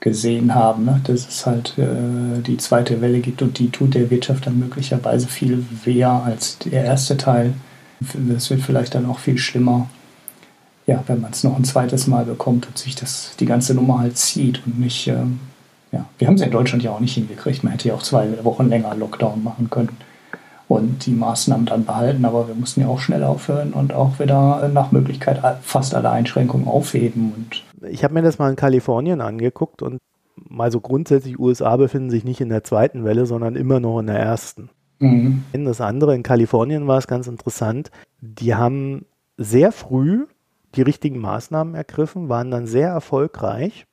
[0.00, 1.00] gesehen haben, ne?
[1.04, 5.28] dass es halt äh, die zweite Welle gibt und die tut der Wirtschaft dann möglicherweise
[5.28, 7.52] viel weh als der erste Teil.
[8.00, 9.88] Das wird vielleicht dann auch viel schlimmer
[10.90, 14.00] ja, wenn man es noch ein zweites Mal bekommt und sich das, die ganze Nummer
[14.00, 15.38] halt zieht und nicht, ähm,
[15.92, 17.62] ja, wir haben es in Deutschland ja auch nicht hingekriegt.
[17.62, 19.96] Man hätte ja auch zwei Wochen länger Lockdown machen können
[20.70, 24.70] und die Maßnahmen dann behalten, aber wir mussten ja auch schnell aufhören und auch wieder
[24.72, 27.32] nach Möglichkeit fast alle Einschränkungen aufheben.
[27.36, 29.98] Und ich habe mir das mal in Kalifornien angeguckt und
[30.36, 34.06] mal so grundsätzlich, USA befinden sich nicht in der zweiten Welle, sondern immer noch in
[34.06, 34.70] der ersten.
[35.00, 35.42] Mhm.
[35.52, 39.06] Das andere, in Kalifornien war es ganz interessant, die haben
[39.36, 40.28] sehr früh
[40.76, 43.86] die richtigen Maßnahmen ergriffen, waren dann sehr erfolgreich.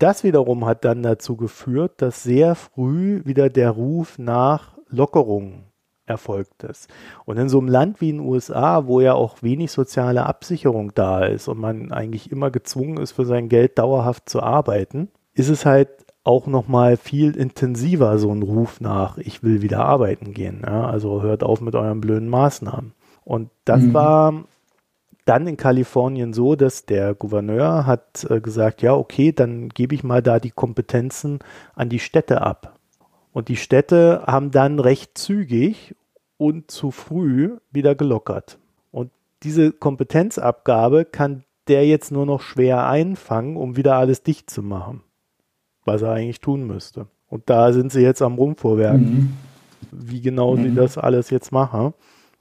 [0.00, 5.73] Das wiederum hat dann dazu geführt, dass sehr früh wieder der Ruf nach Lockerungen
[6.06, 6.88] erfolgt ist.
[7.24, 10.92] Und in so einem Land wie in den USA, wo ja auch wenig soziale Absicherung
[10.94, 15.48] da ist und man eigentlich immer gezwungen ist, für sein Geld dauerhaft zu arbeiten, ist
[15.48, 15.88] es halt
[16.22, 20.62] auch nochmal viel intensiver so ein Ruf nach, ich will wieder arbeiten gehen.
[20.64, 20.86] Ja?
[20.86, 22.94] Also hört auf mit euren blöden Maßnahmen.
[23.24, 23.94] Und das mhm.
[23.94, 24.44] war
[25.24, 30.04] dann in Kalifornien so, dass der Gouverneur hat äh, gesagt, ja, okay, dann gebe ich
[30.04, 31.38] mal da die Kompetenzen
[31.74, 32.78] an die Städte ab.
[33.34, 35.96] Und die Städte haben dann recht zügig
[36.38, 38.58] und zu früh wieder gelockert.
[38.92, 39.10] Und
[39.42, 45.02] diese Kompetenzabgabe kann der jetzt nur noch schwer einfangen, um wieder alles dicht zu machen,
[45.84, 47.08] was er eigentlich tun müsste.
[47.28, 49.32] Und da sind sie jetzt am Rumvorwerken, mhm.
[49.90, 50.62] wie genau mhm.
[50.62, 51.92] sie das alles jetzt machen.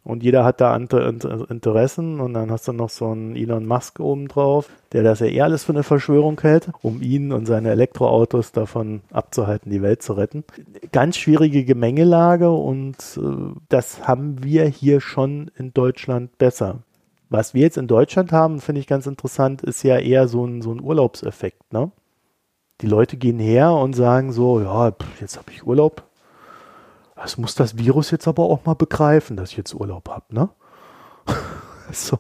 [0.05, 4.27] Und jeder hat da Interessen und dann hast du noch so einen Elon Musk oben
[4.27, 8.51] drauf, der das ja eh alles für eine Verschwörung hält, um ihn und seine Elektroautos
[8.51, 10.43] davon abzuhalten, die Welt zu retten.
[10.91, 16.79] Ganz schwierige Gemengelage und äh, das haben wir hier schon in Deutschland besser.
[17.29, 20.61] Was wir jetzt in Deutschland haben, finde ich ganz interessant, ist ja eher so ein,
[20.61, 21.71] so ein Urlaubseffekt.
[21.71, 21.91] Ne?
[22.81, 26.03] Die Leute gehen her und sagen so, ja, jetzt habe ich Urlaub,
[27.23, 30.49] das muss das Virus jetzt aber auch mal begreifen, dass ich jetzt Urlaub habe, ne?
[31.91, 32.19] so,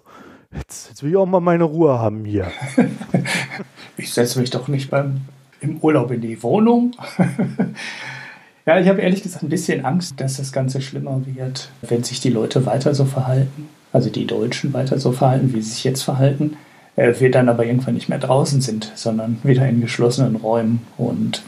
[0.55, 2.47] jetzt, jetzt will ich auch mal meine Ruhe haben hier.
[3.97, 5.21] ich setze mich doch nicht beim,
[5.59, 6.95] im Urlaub in die Wohnung.
[8.65, 12.21] ja, ich habe ehrlich gesagt ein bisschen Angst, dass das Ganze schlimmer wird, wenn sich
[12.21, 13.67] die Leute weiter so verhalten.
[13.91, 16.55] Also die Deutschen weiter so verhalten, wie sie sich jetzt verhalten.
[16.95, 20.79] Äh, wir dann aber irgendwann nicht mehr draußen sind, sondern wieder in geschlossenen Räumen.
[20.97, 21.43] Und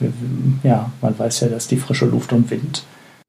[0.61, 2.83] ja, man weiß ja, dass die frische Luft und Wind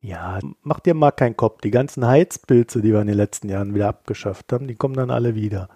[0.07, 1.61] ja, mach dir mal keinen Kopf.
[1.63, 5.11] Die ganzen Heizpilze, die wir in den letzten Jahren wieder abgeschafft haben, die kommen dann
[5.11, 5.69] alle wieder.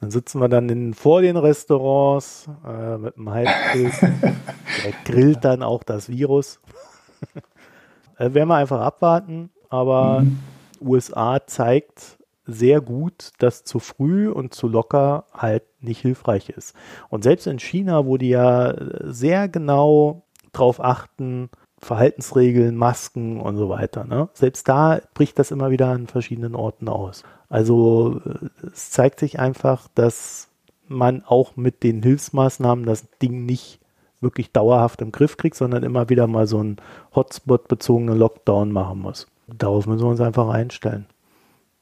[0.00, 4.00] Dann sitzen wir dann in, vor den Restaurants äh, mit dem Heizpilz.
[4.84, 6.60] Der grillt dann auch das Virus.
[8.18, 9.48] äh, werden wir einfach abwarten.
[9.70, 10.38] Aber mhm.
[10.82, 16.74] USA zeigt sehr gut, dass zu früh und zu locker halt nicht hilfreich ist.
[17.08, 21.48] Und selbst in China, wo die ja sehr genau darauf achten,
[21.80, 24.04] Verhaltensregeln, Masken und so weiter.
[24.04, 24.28] Ne?
[24.34, 27.24] Selbst da bricht das immer wieder an verschiedenen Orten aus.
[27.48, 30.48] Also äh, es zeigt sich einfach, dass
[30.88, 33.80] man auch mit den Hilfsmaßnahmen das Ding nicht
[34.20, 36.76] wirklich dauerhaft im Griff kriegt, sondern immer wieder mal so einen
[37.14, 39.26] Hotspot-bezogenen Lockdown machen muss.
[39.46, 41.06] Darauf müssen wir uns einfach einstellen.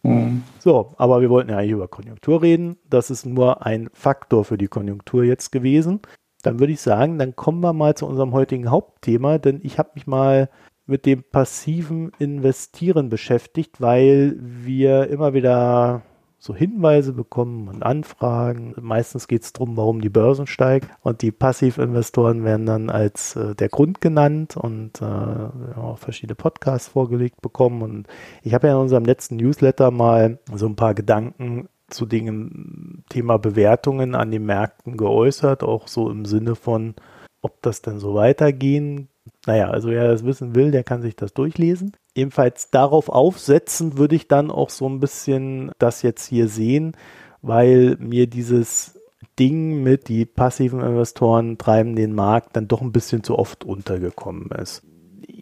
[0.02, 0.44] Mhm.
[0.60, 2.76] So, aber wir wollten ja eigentlich über Konjunktur reden.
[2.88, 6.00] Das ist nur ein Faktor für die Konjunktur jetzt gewesen
[6.48, 9.90] dann würde ich sagen, dann kommen wir mal zu unserem heutigen Hauptthema, denn ich habe
[9.94, 10.48] mich mal
[10.86, 16.00] mit dem passiven Investieren beschäftigt, weil wir immer wieder
[16.38, 18.74] so Hinweise bekommen und Anfragen.
[18.80, 23.54] Meistens geht es darum, warum die Börsen steigen und die Passivinvestoren werden dann als äh,
[23.54, 27.82] der Grund genannt und äh, ja, verschiedene Podcasts vorgelegt bekommen.
[27.82, 28.06] Und
[28.42, 33.38] ich habe ja in unserem letzten Newsletter mal so ein paar Gedanken zu dem Thema
[33.38, 36.94] Bewertungen an den Märkten geäußert, auch so im Sinne von,
[37.40, 39.08] ob das denn so weitergehen.
[39.46, 41.92] Naja, also wer das wissen will, der kann sich das durchlesen.
[42.14, 46.96] Ebenfalls darauf aufsetzen würde ich dann auch so ein bisschen das jetzt hier sehen,
[47.42, 48.98] weil mir dieses
[49.38, 54.50] Ding mit die passiven Investoren treiben den Markt dann doch ein bisschen zu oft untergekommen
[54.50, 54.82] ist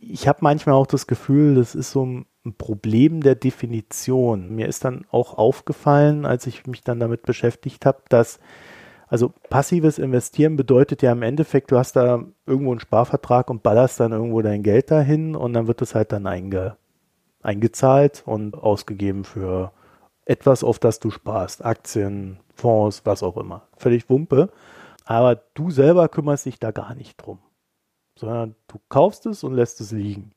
[0.08, 4.54] ich habe manchmal auch das Gefühl, das ist so ein Problem der Definition.
[4.54, 8.38] Mir ist dann auch aufgefallen, als ich mich dann damit beschäftigt habe, dass
[9.08, 14.00] also passives Investieren bedeutet ja im Endeffekt, du hast da irgendwo einen Sparvertrag und ballerst
[14.00, 16.76] dann irgendwo dein Geld dahin und dann wird es halt dann einge,
[17.42, 19.72] eingezahlt und ausgegeben für
[20.24, 21.64] etwas, auf das du sparst.
[21.64, 23.68] Aktien, Fonds, was auch immer.
[23.76, 24.50] Völlig Wumpe.
[25.04, 27.38] Aber du selber kümmerst dich da gar nicht drum.
[28.18, 30.32] Sondern du kaufst es und lässt es liegen.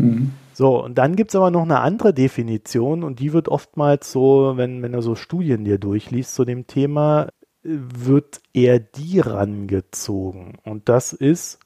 [0.00, 0.32] Mhm.
[0.54, 4.54] So, und dann gibt es aber noch eine andere Definition und die wird oftmals so,
[4.56, 7.28] wenn, wenn du so Studien dir durchliest zu dem Thema,
[7.62, 10.58] wird eher die rangezogen.
[10.64, 11.60] Und das ist,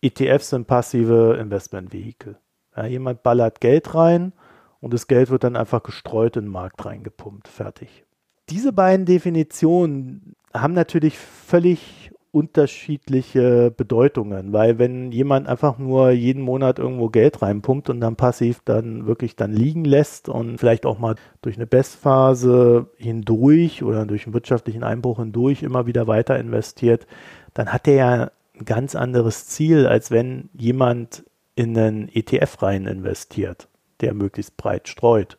[0.00, 2.38] ETFs sind passive Investmentvehikel.
[2.76, 4.32] Ja, jemand ballert Geld rein
[4.80, 7.48] und das Geld wird dann einfach gestreut in den Markt reingepumpt.
[7.48, 8.04] Fertig.
[8.50, 12.03] Diese beiden Definitionen haben natürlich völlig
[12.34, 18.60] unterschiedliche Bedeutungen, weil wenn jemand einfach nur jeden Monat irgendwo Geld reinpumpt und dann passiv
[18.64, 24.26] dann wirklich dann liegen lässt und vielleicht auch mal durch eine Bestphase hindurch oder durch
[24.26, 27.06] einen wirtschaftlichen Einbruch hindurch immer wieder weiter investiert,
[27.54, 31.22] dann hat er ja ein ganz anderes Ziel, als wenn jemand
[31.54, 33.68] in einen ETF rein investiert,
[34.00, 35.38] der möglichst breit streut,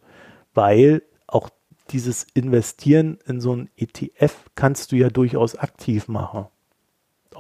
[0.54, 1.50] weil auch
[1.92, 6.48] dieses Investieren in so einen ETF kannst du ja durchaus aktiv machen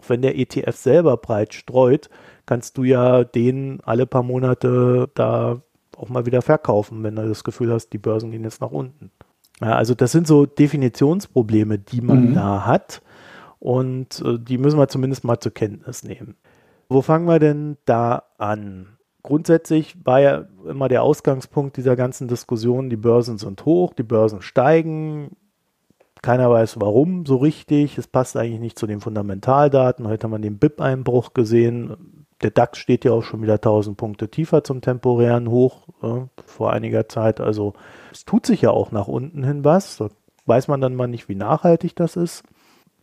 [0.05, 2.09] auch wenn der ETF selber breit streut,
[2.45, 5.61] kannst du ja den alle paar Monate da
[5.97, 9.11] auch mal wieder verkaufen, wenn du das Gefühl hast, die Börsen gehen jetzt nach unten.
[9.61, 12.33] Ja, also das sind so Definitionsprobleme, die man mhm.
[12.33, 13.01] da hat
[13.59, 16.35] und äh, die müssen wir zumindest mal zur Kenntnis nehmen.
[16.89, 18.97] Wo fangen wir denn da an?
[19.23, 24.41] Grundsätzlich war ja immer der Ausgangspunkt dieser ganzen Diskussion, die Börsen sind hoch, die Börsen
[24.41, 25.35] steigen,
[26.25, 27.99] keiner weiß warum so richtig.
[27.99, 30.07] Es passt eigentlich nicht zu den Fundamentaldaten.
[30.07, 32.25] Heute haben wir den BIP-Einbruch gesehen.
[32.41, 36.73] Der DAX steht ja auch schon wieder 1000 Punkte tiefer zum temporären Hoch äh, vor
[36.73, 37.39] einiger Zeit.
[37.39, 37.73] Also
[38.11, 39.97] es tut sich ja auch nach unten hin was.
[39.97, 40.09] Da
[40.47, 42.43] weiß man dann mal nicht, wie nachhaltig das ist.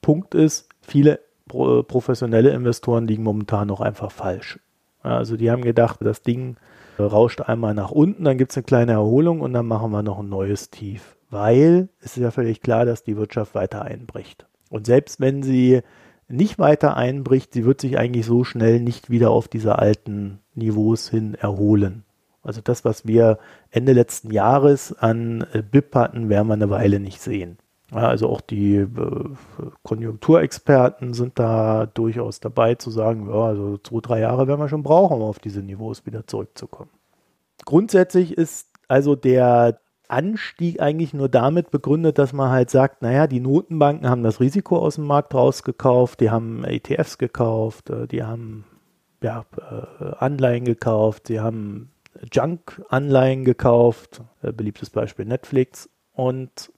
[0.01, 4.59] Punkt ist, viele pro professionelle Investoren liegen momentan noch einfach falsch.
[5.01, 6.57] Also die haben gedacht, das Ding
[6.99, 10.19] rauscht einmal nach unten, dann gibt es eine kleine Erholung und dann machen wir noch
[10.19, 14.47] ein neues Tief weil es ist ja völlig klar, dass die Wirtschaft weiter einbricht.
[14.71, 15.81] Und selbst wenn sie
[16.29, 21.09] nicht weiter einbricht, sie wird sich eigentlich so schnell nicht wieder auf diese alten Niveaus
[21.09, 22.05] hin erholen.
[22.43, 23.39] Also das, was wir
[23.71, 27.59] Ende letzten Jahres an äh, BIP hatten, werden wir eine Weile nicht sehen.
[27.91, 28.89] Also auch die äh,
[29.83, 34.83] Konjunkturexperten sind da durchaus dabei zu sagen, ja, also zwei, drei Jahre werden wir schon
[34.83, 36.91] brauchen, um auf diese Niveaus wieder zurückzukommen.
[37.65, 39.79] Grundsätzlich ist also der
[40.13, 44.79] Anstieg eigentlich nur damit begründet, dass man halt sagt, naja, die Notenbanken haben das Risiko
[44.79, 48.65] aus dem Markt rausgekauft, die haben ETFs gekauft, äh, die haben
[49.23, 51.91] ja, äh, Anleihen gekauft, sie haben
[52.31, 56.73] Junk-Anleihen gekauft, äh, beliebtes Beispiel Netflix und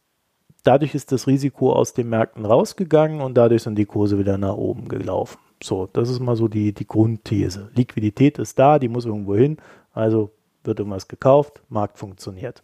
[0.62, 4.56] dadurch ist das Risiko aus den Märkten rausgegangen und dadurch sind die Kurse wieder nach
[4.56, 5.38] oben gelaufen.
[5.62, 7.70] So, das ist mal so die, die Grundthese.
[7.74, 9.58] Liquidität ist da, die muss irgendwo hin,
[9.92, 10.30] also
[10.62, 12.62] wird irgendwas gekauft, Markt funktioniert.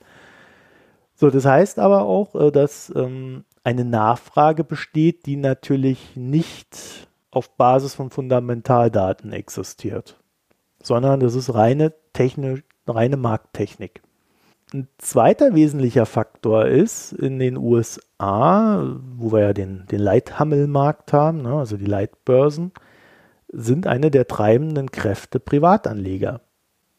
[1.21, 7.51] So, das heißt aber auch, äh, dass ähm, eine Nachfrage besteht, die natürlich nicht auf
[7.59, 10.19] Basis von Fundamentaldaten existiert,
[10.83, 14.01] sondern das ist reine Technik, reine Markttechnik.
[14.73, 21.43] Ein zweiter wesentlicher Faktor ist in den USA, wo wir ja den, den Leithammelmarkt haben,
[21.43, 22.73] ne, also die Leitbörsen,
[23.49, 26.41] sind eine der treibenden Kräfte Privatanleger.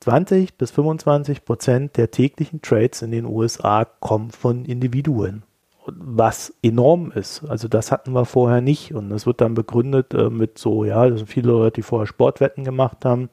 [0.02, 5.44] 20 bis 25 Prozent der täglichen Trades in den USA kommen von Individuen.
[5.86, 7.44] Was enorm ist.
[7.48, 8.94] Also das hatten wir vorher nicht.
[8.94, 12.08] Und das wird dann begründet äh, mit so, ja, das sind viele Leute, die vorher
[12.08, 13.30] Sportwetten gemacht haben,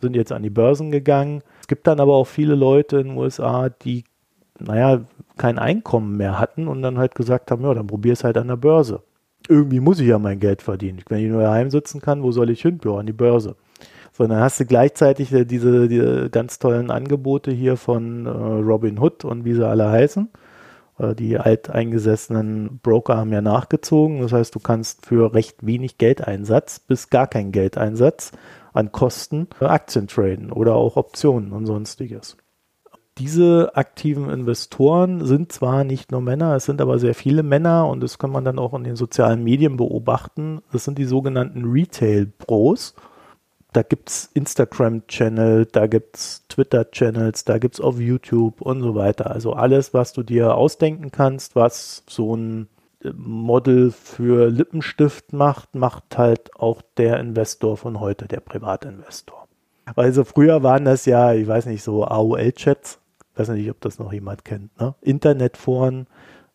[0.00, 1.42] sind jetzt an die Börsen gegangen.
[1.60, 4.04] Es gibt dann aber auch viele Leute in den USA, die,
[4.58, 5.02] naja,
[5.36, 8.48] kein Einkommen mehr hatten und dann halt gesagt haben, ja, dann probier es halt an
[8.48, 9.02] der Börse.
[9.48, 11.00] Irgendwie muss ich ja mein Geld verdienen.
[11.08, 12.80] Wenn ich nur daheim sitzen kann, wo soll ich hin?
[12.84, 13.54] Ja, an die Börse.
[14.18, 19.24] So, dann hast du gleichzeitig diese, diese ganz tollen Angebote hier von äh, Robin Hood
[19.24, 20.28] und wie sie alle heißen.
[20.98, 24.20] Äh, die alteingesessenen Broker haben ja nachgezogen.
[24.20, 28.32] Das heißt, du kannst für recht wenig Geldeinsatz bis gar kein Geldeinsatz
[28.72, 32.36] an Kosten äh, Aktien traden oder auch Optionen und sonstiges.
[33.18, 38.00] Diese aktiven Investoren sind zwar nicht nur Männer, es sind aber sehr viele Männer und
[38.00, 40.60] das kann man dann auch in den sozialen Medien beobachten.
[40.72, 42.96] Das sind die sogenannten Retail-Pros
[43.72, 48.94] da gibt es Instagram-Channel, da gibt es Twitter-Channels, da gibt es auf YouTube und so
[48.94, 49.30] weiter.
[49.30, 52.68] Also alles, was du dir ausdenken kannst, was so ein
[53.04, 59.46] äh, Model für Lippenstift macht, macht halt auch der Investor von heute, der Privatinvestor.
[59.96, 62.98] Also früher waren das ja, ich weiß nicht, so AOL-Chats.
[63.32, 64.78] Ich weiß nicht, ob das noch jemand kennt.
[64.80, 64.94] Ne?
[65.02, 66.06] Internetforen.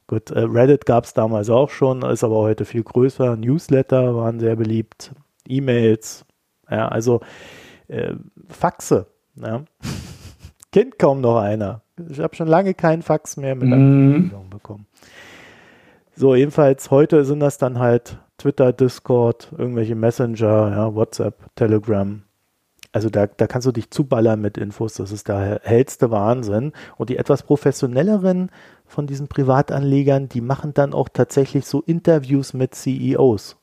[0.07, 3.37] Gut, äh, Reddit gab es damals auch schon, ist aber heute viel größer.
[3.37, 5.13] Newsletter waren sehr beliebt.
[5.47, 6.25] E-Mails.
[6.73, 7.21] Ja, also
[7.87, 8.15] äh,
[8.47, 9.07] Faxe.
[9.35, 9.63] Ja.
[10.71, 11.81] Kennt kaum noch einer.
[12.09, 14.49] Ich habe schon lange keinen Fax mehr mit mm.
[14.49, 14.87] bekommen.
[16.15, 22.23] So, jedenfalls heute sind das dann halt Twitter, Discord, irgendwelche Messenger, ja, WhatsApp, Telegram.
[22.91, 26.71] Also da, da kannst du dich zuballern mit Infos, das ist der hellste Wahnsinn.
[26.97, 28.51] Und die etwas professionelleren
[28.85, 33.57] von diesen Privatanlegern, die machen dann auch tatsächlich so Interviews mit CEOs.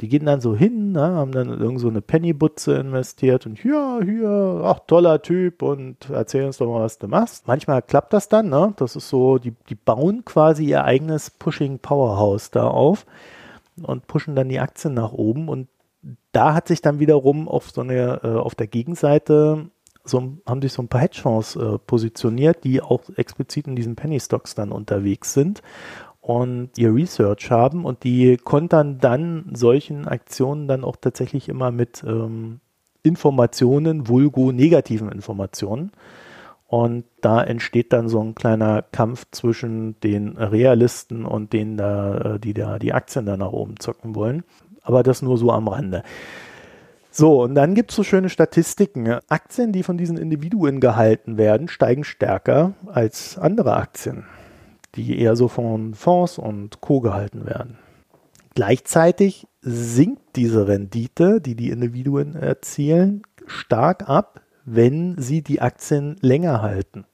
[0.00, 4.00] Die gehen dann so hin, ne, haben dann irgend so eine Pennybutze investiert und ja,
[4.02, 7.46] hier, ach, toller Typ und erzähl uns doch mal, was du machst.
[7.46, 8.74] Manchmal klappt das dann, ne?
[8.76, 13.06] Das ist so, die, die bauen quasi ihr eigenes Pushing Powerhouse da auf
[13.82, 15.68] und pushen dann die Aktien nach oben und
[16.32, 19.70] da hat sich dann wiederum auf so eine, äh, auf der Gegenseite
[20.04, 24.20] so, haben sich so ein paar Hedgefonds äh, positioniert, die auch explizit in diesen Penny
[24.20, 25.62] Stocks dann unterwegs sind
[26.24, 32.02] und ihr Research haben und die kontern dann solchen Aktionen dann auch tatsächlich immer mit
[32.02, 32.60] ähm,
[33.02, 35.92] Informationen, vulgo negativen Informationen.
[36.66, 42.40] Und da entsteht dann so ein kleiner Kampf zwischen den Realisten und denen, da, äh,
[42.40, 44.44] die da die Aktien da nach oben zocken wollen.
[44.80, 46.04] Aber das nur so am Rande.
[47.10, 49.18] So, und dann gibt es so schöne Statistiken.
[49.28, 54.24] Aktien, die von diesen Individuen gehalten werden, steigen stärker als andere Aktien
[54.94, 57.00] die eher so von Fonds und Co.
[57.00, 57.78] gehalten werden.
[58.54, 66.62] Gleichzeitig sinkt diese Rendite, die die Individuen erzielen, stark ab, wenn sie die Aktien länger
[66.62, 67.04] halten.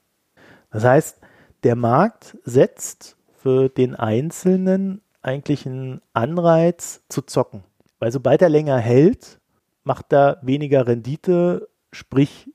[0.71, 1.19] Das heißt,
[1.63, 7.63] der Markt setzt für den Einzelnen eigentlich einen Anreiz zu zocken.
[7.99, 9.39] Weil sobald er länger hält,
[9.83, 12.49] macht er weniger Rendite, sprich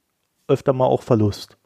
[0.48, 1.58] öfter mal auch Verlust.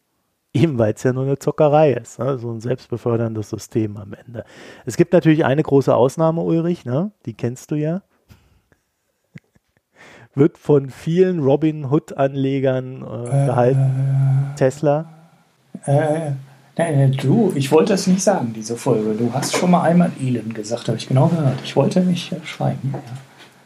[0.52, 2.36] Eben weil es ja nur eine Zockerei ist, ne?
[2.38, 4.44] so ein selbstbeförderndes System am Ende.
[4.84, 7.12] Es gibt natürlich eine große Ausnahme, Ulrich, ne?
[7.24, 8.02] die kennst du ja.
[10.34, 14.50] Wird von vielen Robin Hood-Anlegern äh, gehalten.
[14.52, 15.08] Äh, Tesla.
[15.84, 16.32] Äh,
[16.76, 19.14] nein, du, ich wollte es nicht sagen, diese Folge.
[19.14, 21.60] Du hast schon mal einmal Elon gesagt, habe ich genau gehört.
[21.62, 22.90] Ich wollte nicht äh, schweigen.
[22.92, 23.00] Ja.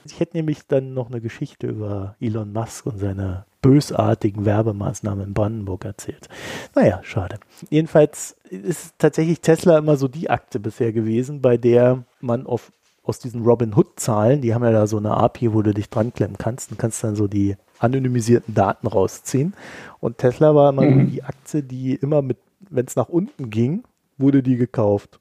[0.05, 5.35] Ich hätte nämlich dann noch eine Geschichte über Elon Musk und seine bösartigen Werbemaßnahmen in
[5.35, 6.29] Brandenburg erzählt.
[6.75, 7.39] Naja, schade.
[7.71, 13.21] Jedenfalls ist tatsächlich Tesla immer so die Akte bisher gewesen, bei der man auf, aus
[13.21, 16.37] diesen Robin Hood-Zahlen, die haben ja da so eine API, wo du dich dran klemmen
[16.37, 19.55] kannst und kannst dann so die anonymisierten Daten rausziehen.
[19.99, 21.11] Und Tesla war immer mhm.
[21.11, 22.37] die Aktie, die immer mit,
[22.69, 23.85] wenn es nach unten ging,
[24.19, 25.21] wurde die gekauft.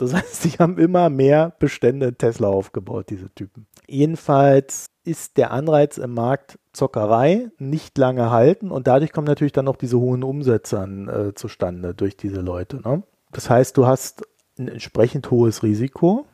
[0.00, 3.66] Das heißt, sie haben immer mehr Bestände Tesla aufgebaut, diese Typen.
[3.86, 9.64] Jedenfalls ist der Anreiz im Markt Zockerei nicht lange halten und dadurch kommen natürlich dann
[9.64, 12.80] noch diese hohen Umsätze an, äh, zustande durch diese Leute.
[12.80, 13.02] Ne?
[13.32, 14.22] Das heißt, du hast
[14.58, 16.26] ein entsprechend hohes Risiko.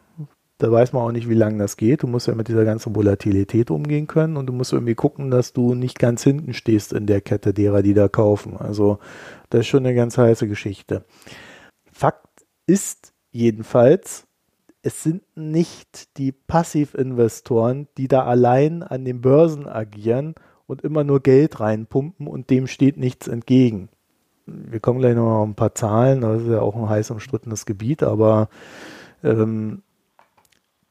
[0.59, 2.03] Da weiß man auch nicht, wie lange das geht.
[2.03, 5.53] Du musst ja mit dieser ganzen Volatilität umgehen können und du musst irgendwie gucken, dass
[5.53, 8.57] du nicht ganz hinten stehst in der Kette derer, die da kaufen.
[8.57, 8.99] Also
[9.51, 11.05] das ist schon eine ganz heiße Geschichte.
[11.93, 12.27] Fakt
[12.67, 14.27] ist jedenfalls,
[14.83, 20.35] es sind nicht die Passivinvestoren, die da allein an den Börsen agieren
[20.67, 23.89] und immer nur Geld reinpumpen und dem steht nichts entgegen.
[24.47, 28.03] Wir kommen gleich noch ein paar Zahlen, das ist ja auch ein heiß umstrittenes Gebiet,
[28.03, 28.49] aber
[29.25, 29.83] ähm,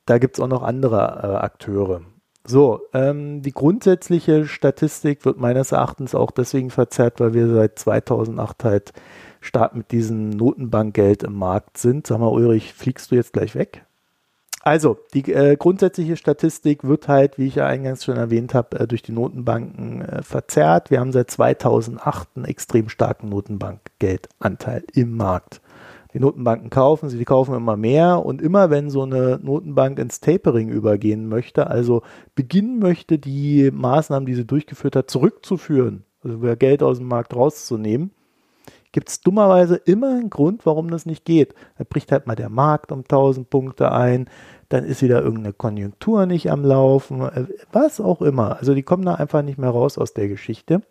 [0.05, 2.01] da gibt es auch noch andere äh, Akteure.
[2.47, 8.63] So, ähm, die grundsätzliche Statistik wird meines Erachtens auch deswegen verzerrt, weil wir seit 2008
[8.63, 8.93] halt
[9.45, 12.07] stark mit diesem Notenbankgeld im Markt sind.
[12.07, 13.85] Sag mal, Ulrich, fliegst du jetzt gleich weg?
[14.67, 18.87] Also, die äh, grundsätzliche Statistik wird halt, wie ich ja eingangs schon erwähnt habe, äh,
[18.87, 20.89] durch die Notenbanken äh, verzerrt.
[20.89, 25.61] Wir haben seit 2008 einen extrem starken Notenbankgeldanteil im Markt.
[26.15, 30.19] Die Notenbanken kaufen sie, die kaufen immer mehr und immer wenn so eine Notenbank ins
[30.19, 32.01] Tapering übergehen möchte, also
[32.33, 38.14] beginnen möchte, die Maßnahmen, die sie durchgeführt hat, zurückzuführen, also Geld aus dem Markt rauszunehmen,
[38.95, 41.53] gibt es dummerweise immer einen Grund, warum das nicht geht.
[41.77, 44.29] Da bricht halt mal der Markt um 1000 Punkte ein,
[44.69, 48.55] dann ist wieder irgendeine Konjunktur nicht am Laufen, äh, was auch immer.
[48.57, 50.81] Also die kommen da einfach nicht mehr raus aus der Geschichte.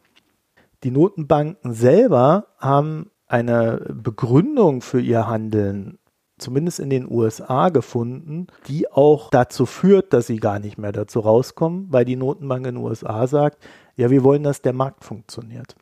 [0.83, 5.99] Die Notenbanken selber haben eine Begründung für ihr Handeln
[6.37, 11.21] zumindest in den USA gefunden, die auch dazu führt, dass sie gar nicht mehr dazu
[11.21, 13.65] rauskommen, weil die Notenbank in den USA sagt,
[13.97, 15.75] ja, wir wollen, dass der Markt funktioniert.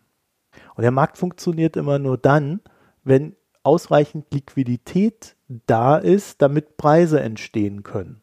[0.74, 2.60] Und der Markt funktioniert immer nur dann,
[3.04, 8.22] wenn ausreichend Liquidität da ist, damit Preise entstehen können.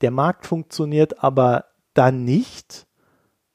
[0.00, 2.86] Der Markt funktioniert aber dann nicht,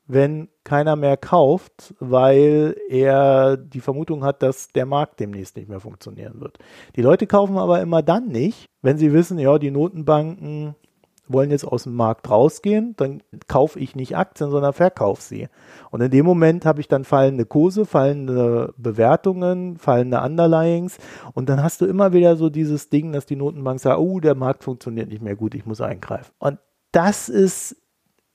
[0.07, 5.79] wenn keiner mehr kauft, weil er die Vermutung hat, dass der Markt demnächst nicht mehr
[5.79, 6.57] funktionieren wird.
[6.95, 10.75] Die Leute kaufen aber immer dann nicht, wenn sie wissen, ja, die Notenbanken
[11.33, 15.47] wollen jetzt aus dem Markt rausgehen, dann kaufe ich nicht Aktien, sondern verkaufe sie.
[15.89, 20.97] Und in dem Moment habe ich dann fallende Kurse, fallende Bewertungen, fallende Underlyings
[21.33, 24.35] und dann hast du immer wieder so dieses Ding, dass die Notenbank sagt, oh, der
[24.35, 26.31] Markt funktioniert nicht mehr gut, ich muss eingreifen.
[26.39, 26.59] Und
[26.91, 27.75] das ist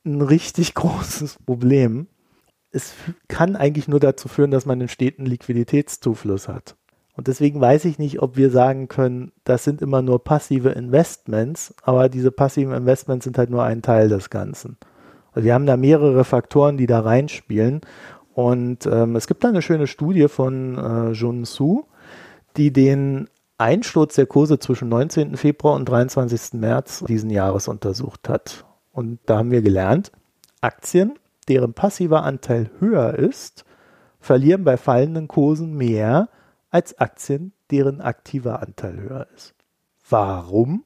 [0.05, 2.09] ein richtig großes Problem.
[2.71, 2.95] Es
[3.29, 6.77] kann eigentlich nur dazu führen, dass man einen steten Liquiditätszufluss hat.
[7.17, 11.75] Und deswegen weiß ich nicht, ob wir sagen können, das sind immer nur passive Investments,
[11.83, 14.77] aber diese passiven Investments sind halt nur ein Teil des Ganzen.
[15.33, 17.81] Also wir haben da mehrere Faktoren, die da reinspielen.
[18.35, 21.85] Und ähm, es gibt da eine schöne Studie von äh, Jun Su,
[22.59, 25.37] die den Einsturz der Kurse zwischen 19.
[25.37, 26.61] Februar und 23.
[26.61, 28.67] März diesen Jahres untersucht hat.
[28.93, 30.13] Und da haben wir gelernt,
[30.61, 31.15] Aktien,
[31.49, 33.65] deren passiver Anteil höher ist,
[34.21, 36.29] verlieren bei fallenden Kursen mehr
[36.71, 39.55] als Aktien, deren aktiver Anteil höher ist.
[40.09, 40.85] Warum?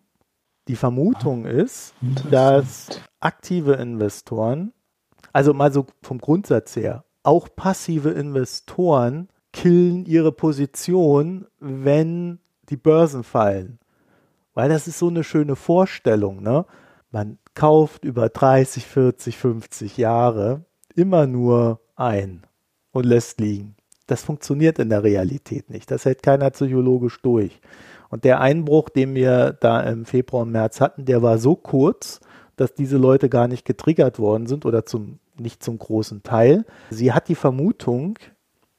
[0.68, 1.95] Die Vermutung ist,
[2.31, 4.72] dass aktive Investoren,
[5.33, 13.24] also mal so vom Grundsatz her, auch passive Investoren killen ihre Position, wenn die Börsen
[13.24, 13.78] fallen.
[14.55, 16.43] Weil das ist so eine schöne Vorstellung.
[16.43, 16.66] Ne?
[17.11, 20.64] Man kauft über 30, 40, 50 Jahre
[20.95, 22.47] immer nur ein
[22.93, 23.76] und lässt liegen.
[24.11, 25.88] Das funktioniert in der Realität nicht.
[25.90, 27.61] Das hält keiner psychologisch durch.
[28.08, 32.18] Und der Einbruch, den wir da im Februar und März hatten, der war so kurz,
[32.56, 36.64] dass diese Leute gar nicht getriggert worden sind oder zum, nicht zum großen Teil.
[36.90, 38.18] Sie hat die Vermutung,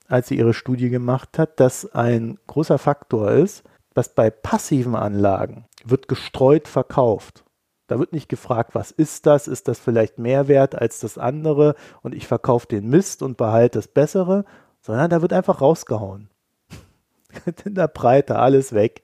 [0.09, 3.63] als sie ihre Studie gemacht hat, dass ein großer Faktor ist,
[3.93, 7.45] dass bei passiven Anlagen wird gestreut verkauft.
[7.87, 9.47] Da wird nicht gefragt, was ist das?
[9.47, 11.75] Ist das vielleicht mehr wert als das andere?
[12.01, 14.45] Und ich verkaufe den Mist und behalte das Bessere,
[14.81, 16.29] sondern da wird einfach rausgehauen.
[17.65, 19.03] In der Breite, alles weg.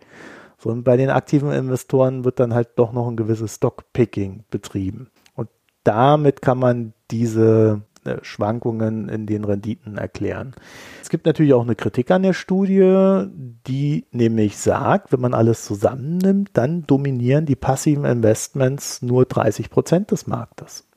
[0.58, 5.12] So, und bei den aktiven Investoren wird dann halt doch noch ein gewisses Stockpicking betrieben.
[5.36, 5.50] Und
[5.84, 10.56] damit kann man diese äh, Schwankungen in den Renditen erklären.
[11.02, 13.28] Es gibt natürlich auch eine Kritik an der Studie,
[13.68, 20.12] die nämlich sagt, wenn man alles zusammennimmt, dann dominieren die passiven Investments nur 30 Prozent
[20.12, 20.88] des Marktes.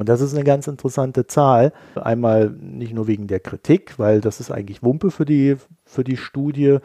[0.00, 1.74] Und das ist eine ganz interessante Zahl.
[1.94, 6.16] Einmal nicht nur wegen der Kritik, weil das ist eigentlich Wumpe für die, für die
[6.16, 6.78] Studie,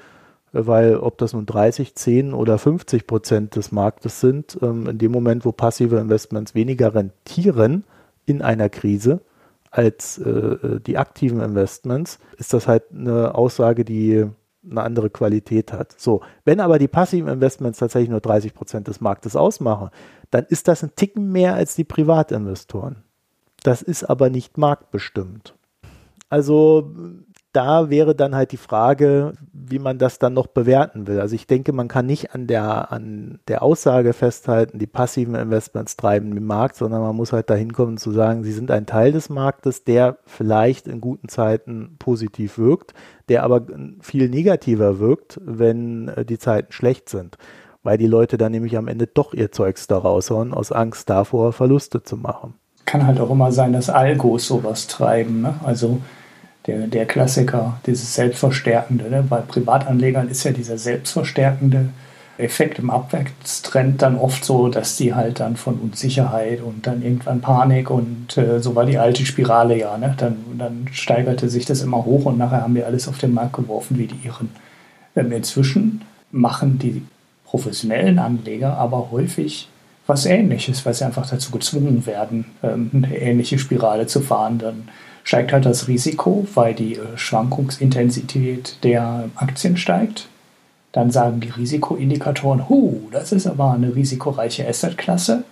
[0.51, 5.13] weil ob das nun 30, 10 oder 50 Prozent des Marktes sind, ähm, in dem
[5.13, 7.85] Moment, wo passive Investments weniger rentieren
[8.25, 9.21] in einer Krise
[9.71, 14.25] als äh, äh, die aktiven Investments, ist das halt eine Aussage, die
[14.69, 15.95] eine andere Qualität hat.
[15.97, 19.89] So, wenn aber die passiven Investments tatsächlich nur 30 Prozent des Marktes ausmachen,
[20.31, 23.04] dann ist das ein Ticken mehr als die Privatinvestoren.
[23.65, 25.55] Das ist aber nicht marktbestimmt.
[26.29, 26.93] Also
[27.51, 31.19] da wäre dann halt die Frage, wie man das dann noch bewerten will.
[31.19, 35.97] Also ich denke, man kann nicht an der, an der Aussage festhalten, die passiven Investments
[35.97, 39.11] treiben den Markt, sondern man muss halt dahin kommen zu sagen, sie sind ein Teil
[39.11, 42.93] des Marktes, der vielleicht in guten Zeiten positiv wirkt,
[43.29, 43.65] der aber
[43.99, 47.39] viel negativer wirkt, wenn äh, die Zeiten schlecht sind.
[47.81, 51.51] Weil die Leute dann nämlich am Ende doch ihr Zeugs da raushauen, aus Angst davor,
[51.51, 52.53] Verluste zu machen.
[52.85, 55.41] Kann halt auch immer sein, dass Algos sowas treiben.
[55.41, 55.55] Ne?
[55.63, 56.01] Also
[56.67, 59.09] der, der Klassiker, dieses Selbstverstärkende.
[59.09, 59.23] Ne?
[59.27, 61.89] Bei Privatanlegern ist ja dieser selbstverstärkende
[62.37, 67.39] Effekt im Abwärtstrend dann oft so, dass die halt dann von Unsicherheit und dann irgendwann
[67.39, 69.97] Panik und äh, so war die alte Spirale ja.
[69.97, 70.13] Ne?
[70.17, 73.53] Dann, dann steigerte sich das immer hoch und nachher haben wir alles auf den Markt
[73.53, 74.49] geworfen wie die Irren.
[75.15, 77.03] Ähm, inzwischen machen die
[77.45, 79.69] professionellen Anleger aber häufig
[80.07, 84.59] was Ähnliches, weil sie einfach dazu gezwungen werden, ähm, eine ähnliche Spirale zu fahren.
[84.59, 84.89] Dann
[85.23, 90.27] steigt halt das Risiko, weil die äh, Schwankungsintensität der Aktien steigt.
[90.91, 95.43] Dann sagen die Risikoindikatoren, hu, das ist aber eine risikoreiche Assetklasse.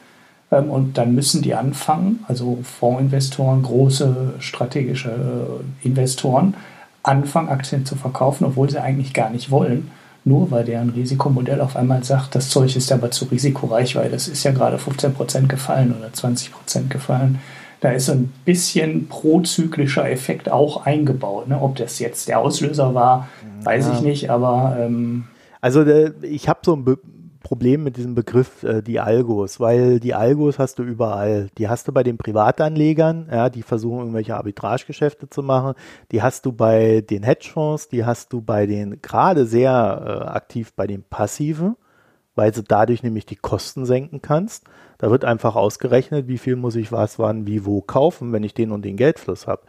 [0.51, 6.53] Ähm, und dann müssen die anfangen, also Fondsinvestoren, große strategische äh, Investoren,
[7.01, 9.91] anfangen, Aktien zu verkaufen, obwohl sie eigentlich gar nicht wollen.
[10.25, 14.27] Nur weil deren Risikomodell auf einmal sagt, das Zeug ist aber zu risikoreich, weil das
[14.27, 17.39] ist ja gerade 15% gefallen oder 20% gefallen.
[17.81, 21.49] Da ist ein bisschen prozyklischer Effekt auch eingebaut.
[21.49, 21.61] Ne?
[21.61, 23.27] Ob das jetzt der Auslöser war,
[23.63, 23.93] weiß ja.
[23.93, 24.77] ich nicht, aber.
[24.79, 25.25] Ähm
[25.59, 26.85] also äh, ich habe so ein
[27.43, 31.49] Problem mit diesem Begriff, äh, die Algos, weil die Algos hast du überall.
[31.57, 35.75] Die hast du bei den Privatanlegern, ja, die versuchen irgendwelche Arbitragegeschäfte zu machen.
[36.11, 40.73] Die hast du bei den Hedgefonds, die hast du bei den gerade sehr äh, aktiv
[40.75, 41.75] bei den Passiven.
[42.35, 44.65] weil du dadurch nämlich die Kosten senken kannst.
[44.97, 48.53] Da wird einfach ausgerechnet, wie viel muss ich was, wann, wie, wo kaufen, wenn ich
[48.53, 49.63] den und den Geldfluss habe.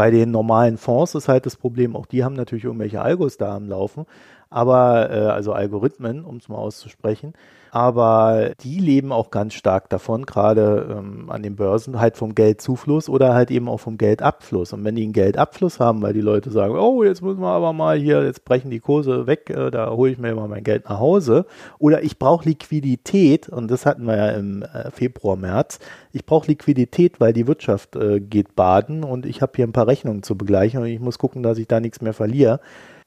[0.00, 3.54] Bei den normalen Fonds ist halt das Problem, auch die haben natürlich irgendwelche Algos da
[3.54, 4.06] am Laufen,
[4.48, 7.34] aber äh, also Algorithmen, um es mal auszusprechen.
[7.72, 13.08] Aber die leben auch ganz stark davon, gerade ähm, an den Börsen, halt vom Geldzufluss
[13.08, 14.72] oder halt eben auch vom Geldabfluss.
[14.72, 17.72] Und wenn die einen Geldabfluss haben, weil die Leute sagen, oh, jetzt müssen wir aber
[17.72, 20.88] mal hier, jetzt brechen die Kurse weg, äh, da hole ich mir mal mein Geld
[20.88, 21.46] nach Hause.
[21.78, 25.78] Oder ich brauche Liquidität, und das hatten wir ja im äh, Februar, März,
[26.12, 29.86] ich brauche Liquidität, weil die Wirtschaft äh, geht baden und ich habe hier ein paar
[29.90, 32.60] Rechnungen zu begleichen und ich muss gucken, dass ich da nichts mehr verliere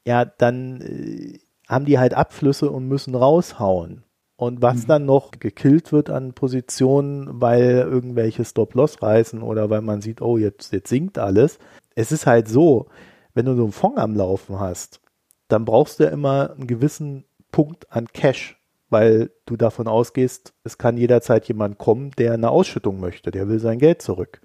[0.05, 4.03] ja, dann äh, haben die halt Abflüsse und müssen raushauen.
[4.35, 4.87] Und was mhm.
[4.87, 10.37] dann noch gekillt wird an Positionen, weil irgendwelche Stop-Loss reißen oder weil man sieht, oh,
[10.37, 11.59] jetzt, jetzt sinkt alles.
[11.95, 12.87] Es ist halt so,
[13.33, 14.99] wenn du so einen Fonds am Laufen hast,
[15.47, 18.59] dann brauchst du ja immer einen gewissen Punkt an Cash,
[18.89, 23.59] weil du davon ausgehst, es kann jederzeit jemand kommen, der eine Ausschüttung möchte, der will
[23.59, 24.41] sein Geld zurück.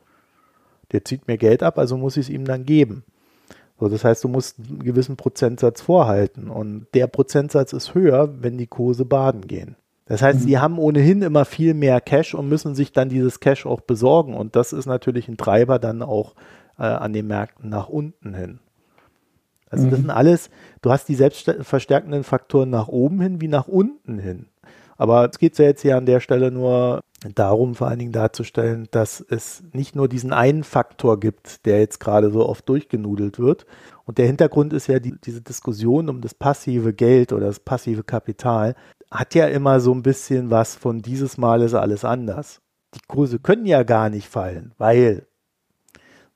[0.92, 3.04] Der zieht mir Geld ab, also muss ich es ihm dann geben.
[3.78, 8.58] So, das heißt, du musst einen gewissen Prozentsatz vorhalten und der Prozentsatz ist höher, wenn
[8.58, 9.76] die Kurse baden gehen.
[10.06, 10.44] Das heißt, mhm.
[10.44, 14.34] sie haben ohnehin immer viel mehr Cash und müssen sich dann dieses Cash auch besorgen
[14.34, 16.34] und das ist natürlich ein Treiber dann auch
[16.78, 18.58] äh, an den Märkten nach unten hin.
[19.70, 19.90] Also mhm.
[19.90, 20.50] das sind alles,
[20.82, 24.46] du hast die selbstverstärkenden Faktoren nach oben hin wie nach unten hin.
[24.98, 28.88] Aber es geht ja jetzt hier an der Stelle nur darum, vor allen Dingen darzustellen,
[28.90, 33.64] dass es nicht nur diesen einen Faktor gibt, der jetzt gerade so oft durchgenudelt wird.
[34.04, 38.02] Und der Hintergrund ist ja die, diese Diskussion um das passive Geld oder das passive
[38.02, 38.74] Kapital,
[39.10, 42.60] hat ja immer so ein bisschen was von dieses Mal ist alles anders.
[42.94, 45.27] Die Kurse können ja gar nicht fallen, weil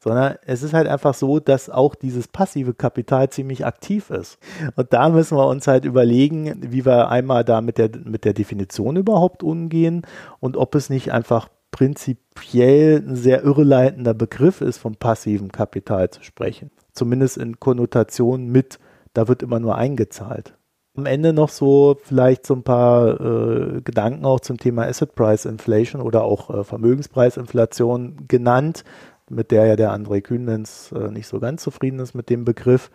[0.02, 4.38] sondern es ist halt einfach so, dass auch dieses passive Kapital ziemlich aktiv ist.
[4.74, 8.32] Und da müssen wir uns halt überlegen, wie wir einmal da mit der, mit der
[8.32, 10.02] Definition überhaupt umgehen
[10.40, 16.24] und ob es nicht einfach prinzipiell ein sehr irreleitender Begriff ist, vom passiven Kapital zu
[16.24, 16.72] sprechen.
[16.92, 18.80] Zumindest in Konnotation mit,
[19.14, 20.58] da wird immer nur eingezahlt.
[20.94, 25.46] Am Ende noch so vielleicht so ein paar äh, Gedanken auch zum Thema Asset Price
[25.46, 28.84] Inflation oder auch äh, Vermögenspreisinflation genannt
[29.30, 32.90] mit der ja der André Kühnens äh, nicht so ganz zufrieden ist mit dem Begriff,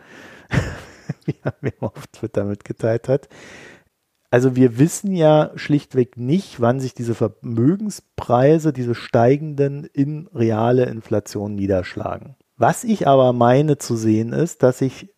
[1.26, 3.30] wie er mir auf Twitter mitgeteilt hat.
[4.30, 11.56] Also wir wissen ja schlichtweg nicht, wann sich diese Vermögenspreise, diese steigenden in reale Inflation
[11.56, 12.36] niederschlagen.
[12.58, 15.14] Was ich aber meine zu sehen ist, dass sich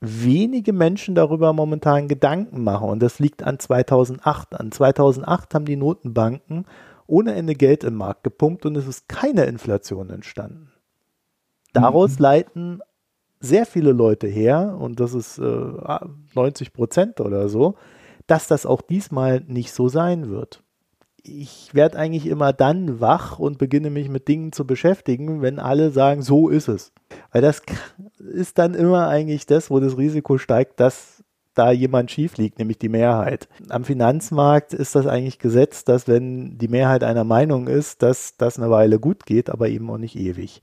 [0.00, 4.54] wenige Menschen darüber momentan Gedanken machen und das liegt an 2008.
[4.58, 6.66] An 2008 haben die Notenbanken
[7.12, 10.72] ohne Ende Geld im Markt gepumpt und es ist keine Inflation entstanden.
[11.74, 12.22] Daraus mhm.
[12.22, 12.80] leiten
[13.38, 15.98] sehr viele Leute her, und das ist äh,
[16.34, 17.74] 90 Prozent oder so,
[18.26, 20.62] dass das auch diesmal nicht so sein wird.
[21.22, 25.90] Ich werde eigentlich immer dann wach und beginne mich mit Dingen zu beschäftigen, wenn alle
[25.90, 26.92] sagen, so ist es.
[27.30, 27.60] Weil das
[28.16, 31.11] ist dann immer eigentlich das, wo das Risiko steigt, dass
[31.54, 33.48] da jemand schief liegt, nämlich die Mehrheit.
[33.68, 38.58] Am Finanzmarkt ist das eigentlich gesetzt, dass wenn die Mehrheit einer Meinung ist, dass das
[38.58, 40.62] eine Weile gut geht, aber eben auch nicht ewig.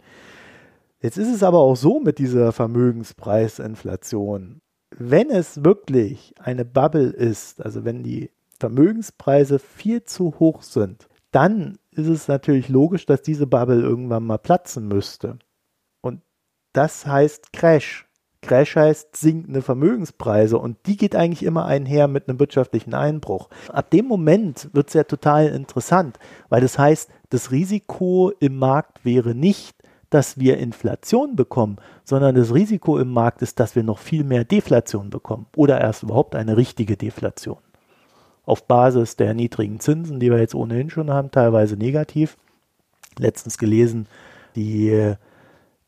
[1.02, 4.62] Jetzt ist es aber auch so mit dieser Vermögenspreisinflation.
[4.98, 11.78] Wenn es wirklich eine Bubble ist, also wenn die Vermögenspreise viel zu hoch sind, dann
[11.92, 15.38] ist es natürlich logisch, dass diese Bubble irgendwann mal platzen müsste.
[16.02, 16.22] Und
[16.74, 18.09] das heißt Crash.
[18.42, 23.50] Crash heißt sinkende Vermögenspreise und die geht eigentlich immer einher mit einem wirtschaftlichen Einbruch.
[23.68, 26.18] Ab dem Moment wird es ja total interessant,
[26.48, 29.76] weil das heißt, das Risiko im Markt wäre nicht,
[30.10, 34.44] dass wir Inflation bekommen, sondern das Risiko im Markt ist, dass wir noch viel mehr
[34.44, 37.60] Deflation bekommen oder erst überhaupt eine richtige Deflation.
[38.46, 42.38] Auf Basis der niedrigen Zinsen, die wir jetzt ohnehin schon haben, teilweise negativ.
[43.20, 44.08] Letztens gelesen,
[44.56, 45.16] die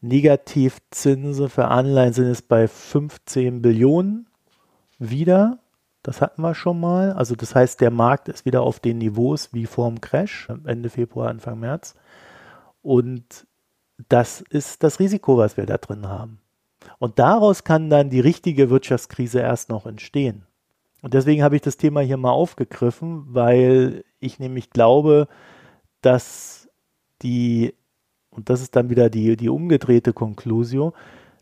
[0.02, 4.28] Negativzinsen für Anleihen sind es bei 15 Billionen
[4.98, 5.60] wieder.
[6.04, 7.14] Das hatten wir schon mal.
[7.14, 10.90] Also das heißt, der Markt ist wieder auf den Niveaus wie vor dem Crash, Ende
[10.90, 11.96] Februar, Anfang März.
[12.82, 13.46] Und
[14.10, 16.40] das ist das Risiko, was wir da drin haben.
[16.98, 20.48] Und daraus kann dann die richtige Wirtschaftskrise erst noch entstehen.
[21.04, 25.28] Und deswegen habe ich das Thema hier mal aufgegriffen, weil ich nämlich glaube,
[26.02, 26.70] dass
[27.22, 27.76] die
[28.32, 30.94] und das ist dann wieder die, die umgedrehte Konklusio,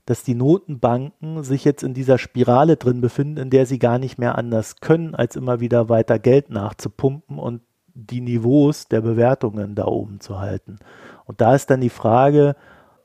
[0.05, 4.17] dass die Notenbanken sich jetzt in dieser Spirale drin befinden, in der sie gar nicht
[4.17, 7.61] mehr anders können, als immer wieder weiter Geld nachzupumpen und
[7.93, 10.79] die Niveaus der Bewertungen da oben zu halten.
[11.25, 12.55] Und da ist dann die Frage,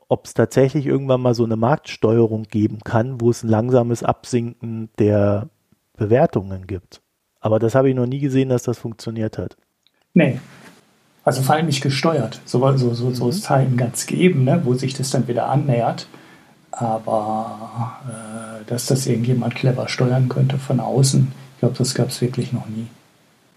[0.07, 4.89] ob es tatsächlich irgendwann mal so eine Marktsteuerung geben kann, wo es ein langsames Absinken
[4.97, 5.49] der
[5.97, 7.01] Bewertungen gibt.
[7.39, 9.57] Aber das habe ich noch nie gesehen, dass das funktioniert hat.
[10.13, 10.39] Nee.
[11.25, 12.39] Also vor allem nicht gesteuert.
[12.45, 13.31] So, so, so, so mhm.
[13.31, 16.07] Zeiten ganz geben, ne, wo sich das dann wieder annähert.
[16.71, 22.21] Aber äh, dass das irgendjemand clever steuern könnte von außen, ich glaube, das gab es
[22.21, 22.87] wirklich noch nie.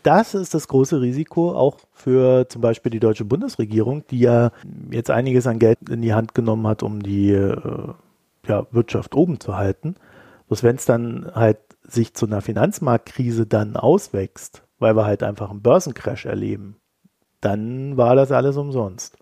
[0.04, 4.52] Das ist das große Risiko auch für zum Beispiel die deutsche Bundesregierung, die ja
[4.90, 7.56] jetzt einiges an Geld in die Hand genommen hat, um die äh,
[8.46, 9.96] ja, Wirtschaft oben zu halten.
[10.46, 15.50] Bloß wenn es dann halt sich zu einer Finanzmarktkrise dann auswächst, weil wir halt einfach
[15.50, 16.76] einen Börsencrash erleben,
[17.40, 19.16] dann war das alles umsonst.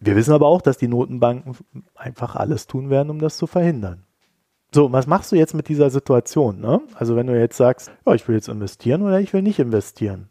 [0.00, 1.56] Wir wissen aber auch, dass die Notenbanken
[1.94, 4.04] einfach alles tun werden, um das zu verhindern.
[4.74, 6.60] So, was machst du jetzt mit dieser Situation?
[6.60, 6.80] Ne?
[6.94, 10.28] Also wenn du jetzt sagst, ja, ich will jetzt investieren oder ich will nicht investieren.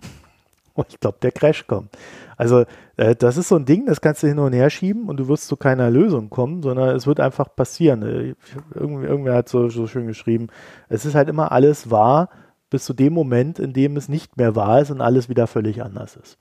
[0.74, 1.90] Und ich glaube, der Crash kommt.
[2.36, 2.64] Also
[2.96, 5.28] äh, das ist so ein Ding, das kannst du hin und her schieben und du
[5.28, 8.02] wirst zu keiner Lösung kommen, sondern es wird einfach passieren.
[8.02, 8.34] Äh,
[8.74, 10.46] irgendwie, irgendwer hat so, so schön geschrieben,
[10.88, 12.30] es ist halt immer alles wahr
[12.72, 15.82] bis zu dem Moment, in dem es nicht mehr wahr ist und alles wieder völlig
[15.82, 16.38] anders ist.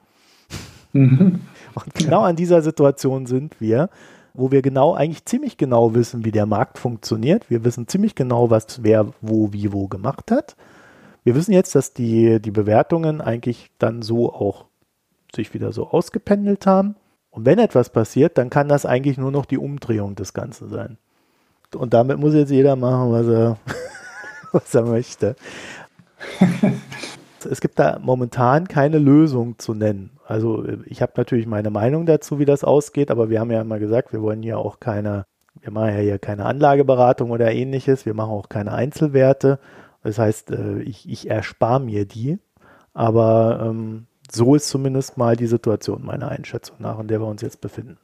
[0.93, 1.41] Mhm.
[1.73, 3.89] Und genau an dieser Situation sind wir,
[4.33, 7.49] wo wir genau, eigentlich ziemlich genau wissen, wie der Markt funktioniert.
[7.49, 10.57] Wir wissen ziemlich genau, was wer wo, wie, wo gemacht hat.
[11.23, 14.65] Wir wissen jetzt, dass die, die Bewertungen eigentlich dann so auch
[15.33, 16.95] sich wieder so ausgependelt haben.
[17.29, 20.97] Und wenn etwas passiert, dann kann das eigentlich nur noch die Umdrehung des Ganzen sein.
[21.73, 23.57] Und damit muss jetzt jeder machen, was er,
[24.51, 25.35] was er möchte.
[27.49, 30.11] es gibt da momentan keine Lösung zu nennen.
[30.25, 33.79] Also ich habe natürlich meine Meinung dazu, wie das ausgeht, aber wir haben ja immer
[33.79, 35.25] gesagt, wir wollen ja auch keine,
[35.59, 39.59] wir machen ja hier keine Anlageberatung oder ähnliches, wir machen auch keine Einzelwerte.
[40.03, 42.39] Das heißt, äh, ich, ich erspare mir die,
[42.93, 47.41] aber ähm, so ist zumindest mal die Situation meiner Einschätzung nach, in der wir uns
[47.41, 47.97] jetzt befinden.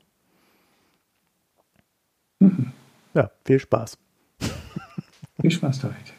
[2.39, 2.73] Mhm.
[3.13, 3.97] Ja, viel Spaß.
[5.39, 6.16] Viel Spaß damit.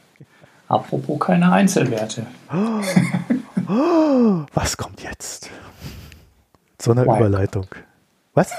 [0.68, 2.26] Apropos keine Einzelwerte.
[4.54, 5.50] was kommt jetzt?
[6.80, 7.16] So eine Wire.
[7.16, 7.66] Überleitung.
[8.34, 8.52] Was?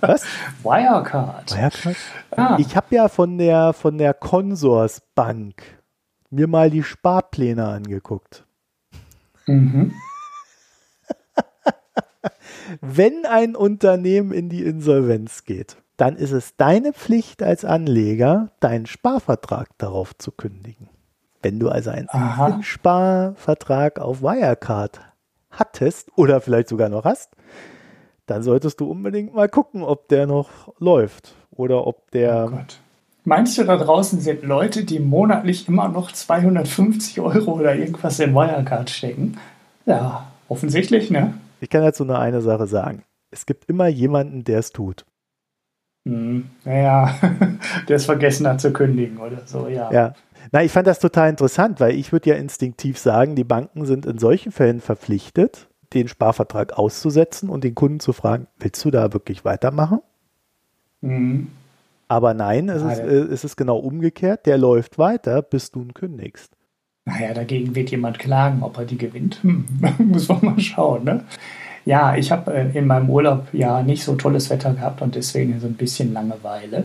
[0.00, 0.24] Was?
[0.62, 1.50] Wirecard.
[1.50, 1.96] Wirecard?
[2.36, 2.56] Ah.
[2.60, 5.62] Ich habe ja von der, von der Consors Bank
[6.30, 8.44] mir mal die Sparpläne angeguckt.
[9.46, 9.94] Mhm.
[12.80, 18.86] Wenn ein Unternehmen in die Insolvenz geht, dann ist es deine Pflicht als Anleger, deinen
[18.86, 20.88] Sparvertrag darauf zu kündigen.
[21.42, 22.08] Wenn du also einen
[22.62, 25.00] Sparvertrag auf Wirecard
[25.50, 27.30] hattest oder vielleicht sogar noch hast,
[28.26, 32.50] dann solltest du unbedingt mal gucken, ob der noch läuft oder ob der.
[32.52, 32.58] Oh
[33.24, 38.32] Meinst du, da draußen sind Leute, die monatlich immer noch 250 Euro oder irgendwas in
[38.34, 39.36] Wirecard stecken?
[39.84, 41.34] Ja, offensichtlich, ne?
[41.60, 43.02] Ich kann dazu nur eine Sache sagen.
[43.30, 45.04] Es gibt immer jemanden, der es tut.
[46.06, 47.14] Hm, naja,
[47.88, 49.92] der es vergessen hat zu kündigen oder so, ja.
[49.92, 50.14] Ja,
[50.52, 54.06] na, ich fand das total interessant, weil ich würde ja instinktiv sagen, die Banken sind
[54.06, 59.12] in solchen Fällen verpflichtet, den Sparvertrag auszusetzen und den Kunden zu fragen, willst du da
[59.12, 60.00] wirklich weitermachen?
[61.00, 61.48] Mhm.
[62.08, 65.94] Aber nein, es, ist, äh, es ist genau umgekehrt, der läuft weiter, bis du ihn
[65.94, 66.52] kündigst.
[67.04, 69.42] Naja, dagegen wird jemand klagen, ob er die gewinnt.
[69.42, 69.66] Hm,
[69.98, 71.24] muss man mal schauen, ne?
[71.84, 75.58] Ja, ich habe äh, in meinem Urlaub ja nicht so tolles Wetter gehabt und deswegen
[75.60, 76.84] so ein bisschen Langeweile.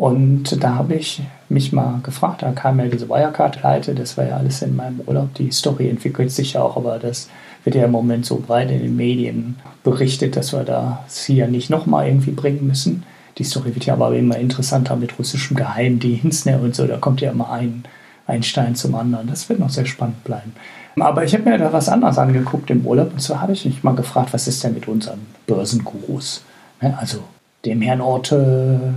[0.00, 1.20] Und da habe ich
[1.50, 5.34] mich mal gefragt, da kam ja diese Wirecard-Pleite, das war ja alles in meinem Urlaub.
[5.34, 7.28] Die Story entwickelt sich ja auch, aber das
[7.64, 11.68] wird ja im Moment so breit in den Medien berichtet, dass wir das hier nicht
[11.68, 13.02] nochmal irgendwie bringen müssen.
[13.36, 16.86] Die Story wird ja aber immer interessanter mit russischem Geheimdienst ne, und so.
[16.86, 17.84] Da kommt ja immer ein,
[18.26, 19.26] ein Stein zum anderen.
[19.26, 20.54] Das wird noch sehr spannend bleiben.
[20.98, 23.84] Aber ich habe mir da was anderes angeguckt im Urlaub und zwar habe ich mich
[23.84, 26.42] mal gefragt, was ist denn mit unseren Börsengurus?
[26.80, 27.18] Ne, also
[27.66, 28.94] dem Herrn Orte,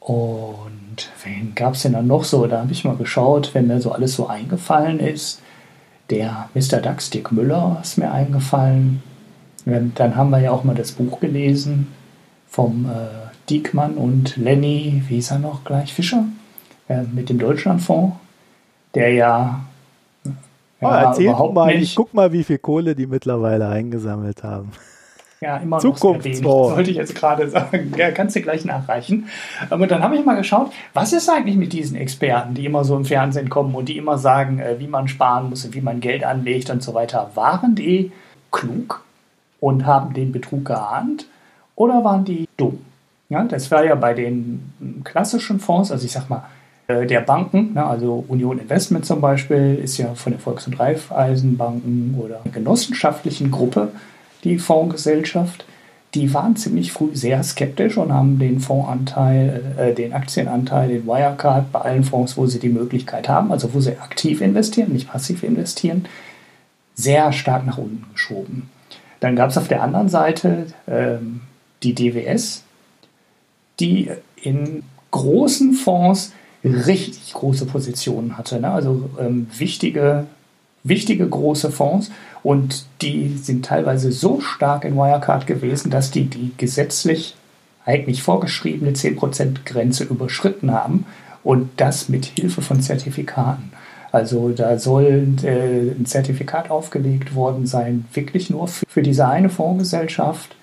[0.00, 2.46] und wen gab es denn dann noch so?
[2.46, 5.40] Da habe ich mal geschaut, wenn mir so alles so eingefallen ist.
[6.08, 6.78] Der Mr.
[6.78, 9.02] Dax Dick Müller ist mir eingefallen.
[9.66, 11.88] Dann haben wir ja auch mal das Buch gelesen
[12.48, 16.24] vom äh, Diekmann und Lenny, wie ist er noch gleich, Fischer,
[16.88, 18.16] äh, mit dem Deutschlandfonds,
[18.94, 19.60] der ja.
[20.24, 20.32] ja
[20.80, 24.72] oh, erzähl mal, nicht, ich guck mal, wie viel Kohle die mittlerweile eingesammelt haben.
[25.42, 26.74] Ja, immer Zukunftsfonds.
[26.74, 27.92] Sollte ich jetzt gerade sagen.
[27.96, 29.28] Ja, kannst du gleich nachreichen.
[29.70, 32.94] Aber dann habe ich mal geschaut, was ist eigentlich mit diesen Experten, die immer so
[32.94, 36.00] im Fernsehen kommen und die immer sagen, äh, wie man sparen muss und wie man
[36.00, 37.30] Geld anlegt und so weiter.
[37.34, 38.12] Waren die
[38.52, 39.02] klug
[39.60, 41.26] und haben den Betrug geahnt
[41.74, 42.78] oder waren die dumm?
[43.30, 46.44] Ja, das war ja bei den klassischen Fonds, also ich sag mal,
[46.88, 50.78] äh, der Banken, ne, also Union Investment zum Beispiel, ist ja von der Volks- und
[50.78, 53.92] Raiffeisenbanken oder genossenschaftlichen Gruppe
[54.44, 55.64] die Fondsgesellschaft,
[56.14, 61.70] die waren ziemlich früh sehr skeptisch und haben den Fondsanteil, äh, den Aktienanteil, den Wirecard
[61.70, 65.42] bei allen Fonds, wo sie die Möglichkeit haben, also wo sie aktiv investieren, nicht passiv
[65.42, 66.06] investieren,
[66.94, 68.68] sehr stark nach unten geschoben.
[69.20, 71.42] Dann gab es auf der anderen Seite ähm,
[71.82, 72.64] die DWS,
[73.78, 76.32] die in großen Fonds
[76.64, 78.60] richtig große Positionen hatte.
[78.60, 78.70] Ne?
[78.70, 80.26] Also ähm, wichtige,
[80.84, 82.10] wichtige große Fonds.
[82.42, 87.36] Und die sind teilweise so stark in Wirecard gewesen, dass die die gesetzlich
[87.84, 91.06] eigentlich vorgeschriebene 10%-Grenze überschritten haben
[91.42, 93.72] und das mit Hilfe von Zertifikaten.
[94.12, 99.48] Also da soll äh, ein Zertifikat aufgelegt worden sein, wirklich nur für, für diese eine
[99.48, 100.56] Fondsgesellschaft,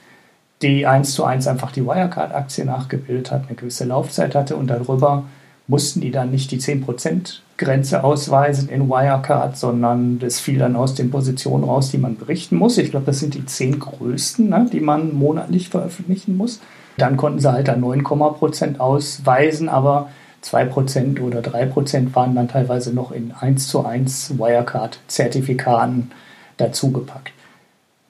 [0.61, 5.23] die eins zu eins einfach die Wirecard-Aktie nachgebildet hat, eine gewisse Laufzeit hatte und darüber
[5.67, 11.11] mussten die dann nicht die 10%-Grenze ausweisen in Wirecard, sondern das fiel dann aus den
[11.11, 12.77] Positionen raus, die man berichten muss.
[12.77, 16.61] Ich glaube, das sind die zehn größten, ne, die man monatlich veröffentlichen muss.
[16.97, 20.09] Dann konnten sie halt dann 9, Prozent ausweisen, aber
[20.43, 26.11] 2% oder 3% waren dann teilweise noch in 1 zu 1 Wirecard-Zertifikaten
[26.55, 27.33] dazugepackt.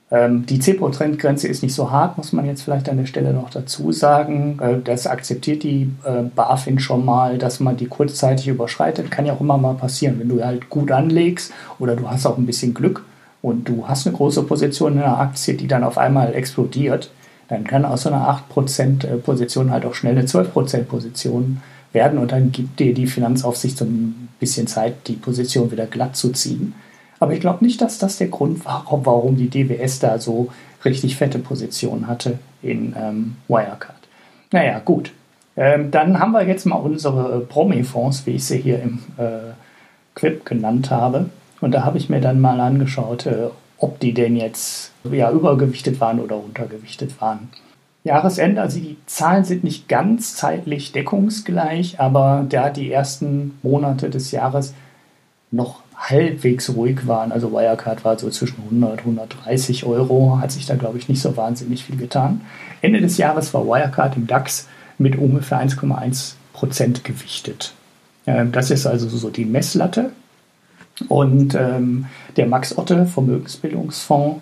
[0.09, 3.49] Ähm, die CEPO-Trendgrenze ist nicht so hart, muss man jetzt vielleicht an der Stelle noch
[3.49, 4.57] dazu sagen.
[4.61, 9.11] Äh, das akzeptiert die äh, BaFin schon mal, dass man die kurzzeitig überschreitet.
[9.11, 12.37] Kann ja auch immer mal passieren, wenn du halt gut anlegst oder du hast auch
[12.37, 13.03] ein bisschen Glück
[13.41, 17.11] und du hast eine große Position in einer Aktie, die dann auf einmal explodiert,
[17.49, 22.19] dann kann aus so einer 8% äh, Position halt auch schnell eine 12% Position werden
[22.19, 26.31] und dann gibt dir die Finanzaufsicht so ein bisschen Zeit, die Position wieder glatt zu
[26.31, 26.75] ziehen.
[27.20, 30.49] Aber ich glaube nicht, dass das der Grund war, warum die DWS da so
[30.86, 33.95] richtig fette Positionen hatte in ähm, Wirecard.
[34.51, 35.11] Naja, gut.
[35.55, 39.53] Ähm, dann haben wir jetzt mal unsere Promi-Fonds, wie ich sie hier im äh,
[40.13, 41.30] Clip genannt habe.
[41.61, 43.47] Und da habe ich mir dann mal angeschaut, äh,
[43.80, 47.49] ob die denn jetzt ja, übergewichtet waren oder untergewichtet waren.
[48.03, 54.32] Jahresende, also die Zahlen sind nicht ganz zeitlich deckungsgleich, aber da die ersten Monate des
[54.32, 54.74] Jahres
[55.51, 57.31] noch halbwegs ruhig waren.
[57.31, 61.35] Also Wirecard war so zwischen 100, 130 Euro, hat sich da, glaube ich, nicht so
[61.35, 62.41] wahnsinnig viel getan.
[62.81, 64.67] Ende des Jahres war Wirecard im DAX
[64.97, 67.73] mit ungefähr 1,1 Prozent gewichtet.
[68.25, 70.11] Ähm, das ist also so die Messlatte.
[71.07, 72.05] Und ähm,
[72.37, 74.41] der Max Otte Vermögensbildungsfonds,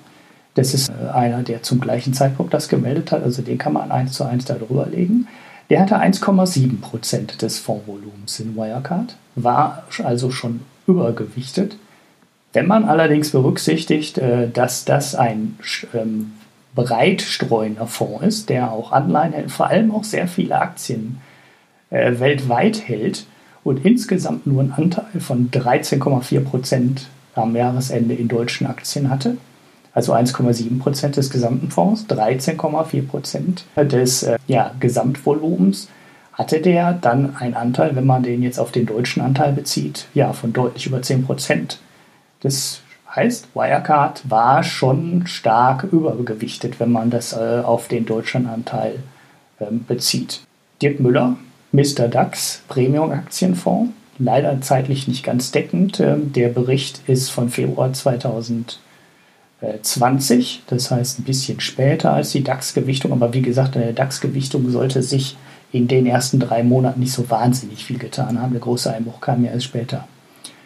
[0.54, 3.92] das ist äh, einer, der zum gleichen Zeitpunkt das gemeldet hat, also den kann man
[3.92, 5.28] eins zu eins darüber legen.
[5.70, 11.78] Der hatte 1,7 Prozent des Fondsvolumens in Wirecard, war also schon übergewichtet.
[12.54, 15.58] Wenn man allerdings berücksichtigt, äh, dass das ein
[15.94, 16.34] ähm,
[16.74, 21.20] breitstreuender Fonds ist, der auch Anleihen hält, vor allem auch sehr viele Aktien
[21.90, 23.26] äh, weltweit hält
[23.64, 29.38] und insgesamt nur einen Anteil von 13,4 Prozent am Jahresende in deutschen Aktien hatte,
[29.94, 35.90] also 1,7 Prozent des gesamten Fonds, 13,4 Prozent des äh, ja, Gesamtvolumens,
[36.36, 40.34] hatte der dann einen Anteil, wenn man den jetzt auf den deutschen Anteil bezieht, ja,
[40.34, 41.80] von deutlich über 10 Prozent.
[42.42, 42.82] Das
[43.16, 49.00] heißt, Wirecard war schon stark übergewichtet, wenn man das äh, auf den deutschen Anteil
[49.60, 50.42] äh, bezieht.
[50.82, 51.38] Dirk Müller,
[51.72, 52.10] Mr.
[52.10, 56.02] DAX, Premium-Aktienfonds, leider zeitlich nicht ganz deckend.
[56.02, 63.14] Ähm, der Bericht ist von Februar 2020, das heißt ein bisschen später als die DAX-Gewichtung,
[63.14, 65.38] aber wie gesagt, eine DAX-Gewichtung sollte sich
[65.72, 68.52] in den ersten drei Monaten nicht so wahnsinnig viel getan haben.
[68.52, 70.08] Der große Einbruch kam ja erst später.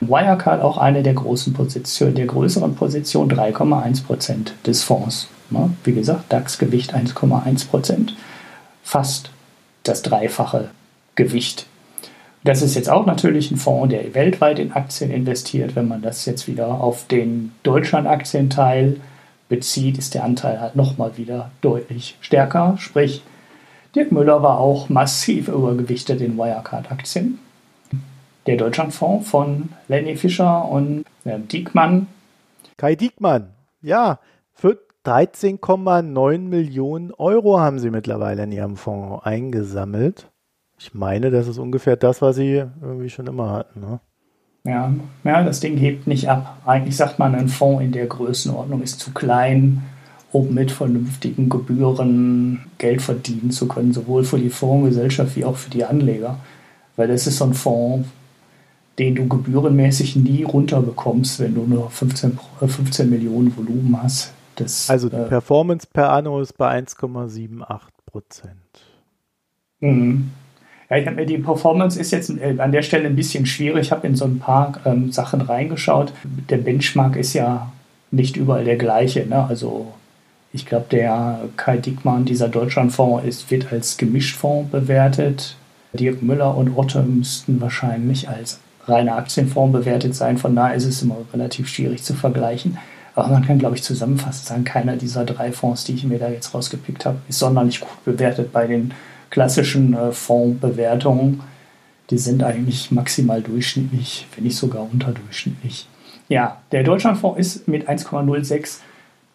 [0.01, 5.27] Wirecard auch eine der großen Positionen, der größeren Position, 3,1 Prozent des Fonds.
[5.83, 8.15] Wie gesagt, DAX-Gewicht 1,1 Prozent,
[8.83, 9.31] fast
[9.83, 10.69] das dreifache
[11.15, 11.65] Gewicht.
[12.43, 15.75] Das ist jetzt auch natürlich ein Fonds, der weltweit in Aktien investiert.
[15.75, 18.97] Wenn man das jetzt wieder auf den Deutschland-Aktienteil
[19.49, 22.75] bezieht, ist der Anteil halt nochmal wieder deutlich stärker.
[22.77, 23.23] Sprich,
[23.95, 27.39] Dirk Müller war auch massiv übergewichtet in Wirecard-Aktien.
[28.45, 32.07] Der Deutschlandfonds von Lenny Fischer und äh, Diekmann.
[32.77, 33.49] Kai Diekmann,
[33.81, 34.19] ja,
[34.53, 40.29] für 13,9 Millionen Euro haben sie mittlerweile in ihrem Fonds eingesammelt.
[40.77, 43.81] Ich meine, das ist ungefähr das, was sie irgendwie schon immer hatten.
[43.81, 43.99] Ne?
[44.63, 46.57] Ja, ja, das Ding hebt nicht ab.
[46.65, 49.83] Eigentlich sagt man, ein Fonds in der Größenordnung ist zu klein
[50.31, 55.69] um mit vernünftigen Gebühren Geld verdienen zu können, sowohl für die Fondsgesellschaft wie auch für
[55.69, 56.37] die Anleger.
[56.95, 58.07] Weil das ist so ein Fonds,
[58.99, 64.33] den du gebührenmäßig nie runterbekommst, wenn du nur 15, 15 äh, Millionen Volumen hast.
[64.57, 67.63] Das, also die äh, Performance per Anno ist bei 1,78
[68.05, 68.53] Prozent.
[69.79, 70.31] Mhm.
[70.89, 73.87] Ja, ich habe mir die Performance ist jetzt äh, an der Stelle ein bisschen schwierig.
[73.87, 76.11] Ich habe in so ein paar ähm, Sachen reingeschaut.
[76.49, 77.71] Der Benchmark ist ja
[78.11, 79.25] nicht überall der gleiche.
[79.25, 79.45] Ne?
[79.47, 79.93] Also
[80.51, 85.55] Ich glaube, der Kai Dickmann, dieser Deutschlandfonds, ist, wird als Gemischtfonds bewertet.
[85.93, 90.37] Dirk Müller und Otte müssten wahrscheinlich als reiner Aktienfonds bewertet sein.
[90.37, 92.77] Von daher ist es immer relativ schwierig zu vergleichen.
[93.15, 96.29] Aber man kann, glaube ich, zusammenfassend sagen, keiner dieser drei Fonds, die ich mir da
[96.29, 98.93] jetzt rausgepickt habe, ist sonderlich gut bewertet bei den
[99.29, 101.41] klassischen äh, Fondsbewertungen.
[102.09, 105.87] Die sind eigentlich maximal durchschnittlich, wenn nicht sogar unterdurchschnittlich.
[106.27, 108.79] Ja, der Deutschlandfonds ist mit 1,06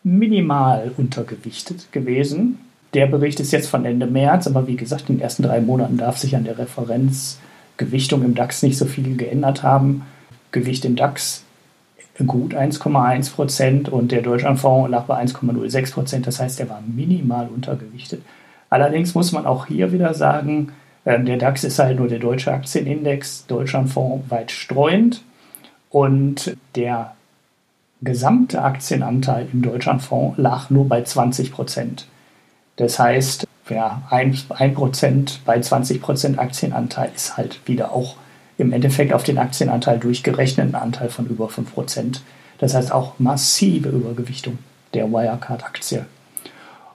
[0.04, 2.60] minimal untergewichtet gewesen.
[2.92, 5.96] Der Bericht ist jetzt von Ende März, aber wie gesagt, in den ersten drei Monaten
[5.96, 10.02] darf sich an der Referenzgewichtung im DAX nicht so viel geändert haben.
[10.52, 11.42] Gewicht im DAX
[12.26, 16.26] gut 1,1 Prozent und der Deutschlandfonds lag bei 1,06 Prozent.
[16.28, 18.22] Das heißt, er war minimal untergewichtet.
[18.70, 20.72] Allerdings muss man auch hier wieder sagen,
[21.06, 25.22] ähm, der DAX ist halt nur der deutsche Aktienindex, Deutschlandfonds weit streuend
[25.90, 27.14] und der
[28.02, 32.06] gesamte Aktienanteil im Deutschlandfonds lag nur bei 20 Prozent.
[32.76, 38.16] Das heißt, ja, 1 Prozent bei 20 Prozent Aktienanteil ist halt wieder auch
[38.58, 42.22] im Endeffekt auf den Aktienanteil durchgerechnet ein Anteil von über 5 Prozent.
[42.58, 44.58] Das heißt auch massive Übergewichtung
[44.92, 46.06] der Wirecard-Aktie.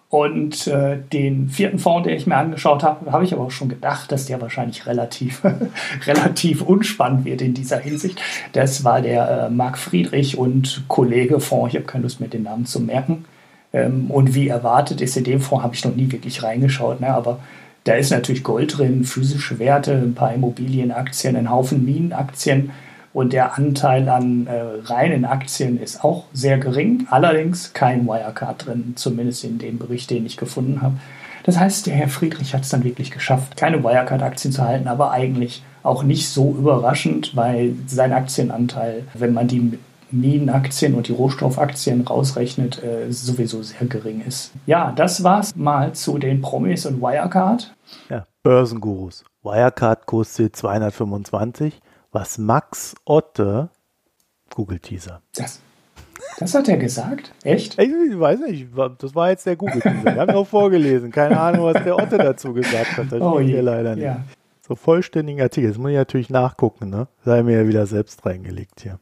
[0.10, 3.70] Und äh, den vierten Fonds, den ich mir angeschaut habe, habe ich aber auch schon
[3.70, 5.43] gedacht, dass der wahrscheinlich relativ,
[6.07, 8.20] relativ unspannend wird in dieser Hinsicht.
[8.53, 11.74] Das war der äh, Marc Friedrich und Kollege Fonds.
[11.74, 13.26] Ich habe keine Lust mehr, den Namen zu merken.
[13.72, 17.01] Ähm, und wie erwartet ist in dem Fonds, habe ich noch nie wirklich reingeschaut.
[17.01, 17.14] Ne?
[17.14, 17.39] Aber
[17.84, 22.72] da ist natürlich Gold drin, physische Werte, ein paar Immobilienaktien, ein Haufen Minenaktien
[23.14, 28.93] und der Anteil an äh, reinen Aktien ist auch sehr gering, allerdings kein Wirecard drin,
[28.95, 30.95] zumindest in dem Bericht, den ich gefunden habe.
[31.43, 35.12] Das heißt, der Herr Friedrich hat es dann wirklich geschafft, keine Wirecard-Aktien zu halten, aber
[35.12, 39.80] eigentlich auch nicht so überraschend, weil sein Aktienanteil, wenn man die
[40.12, 44.51] Minenaktien und die Rohstoffaktien rausrechnet, äh, sowieso sehr gering ist.
[44.66, 47.74] Ja, das war's mal zu den Promis und Wirecard.
[48.10, 49.24] Ja, Börsengurus.
[49.43, 51.80] Wirecard kostet 225
[52.12, 53.70] was Max Otte,
[54.53, 55.22] Google-Teaser.
[55.36, 55.60] Das,
[56.39, 57.34] das hat er gesagt?
[57.43, 57.80] Echt?
[57.80, 60.03] Ich, ich weiß nicht, das war jetzt der Google-Teaser.
[60.03, 61.12] Wir haben auch vorgelesen.
[61.12, 63.12] Keine Ahnung, was der Otte dazu gesagt hat.
[63.12, 64.05] Das oh, steht leider nicht.
[64.05, 64.24] Ja.
[64.62, 65.70] So vollständigen Artikel.
[65.70, 67.07] Das muss ich natürlich nachgucken, ne?
[67.26, 68.99] Sei mir ja wieder selbst reingelegt hier.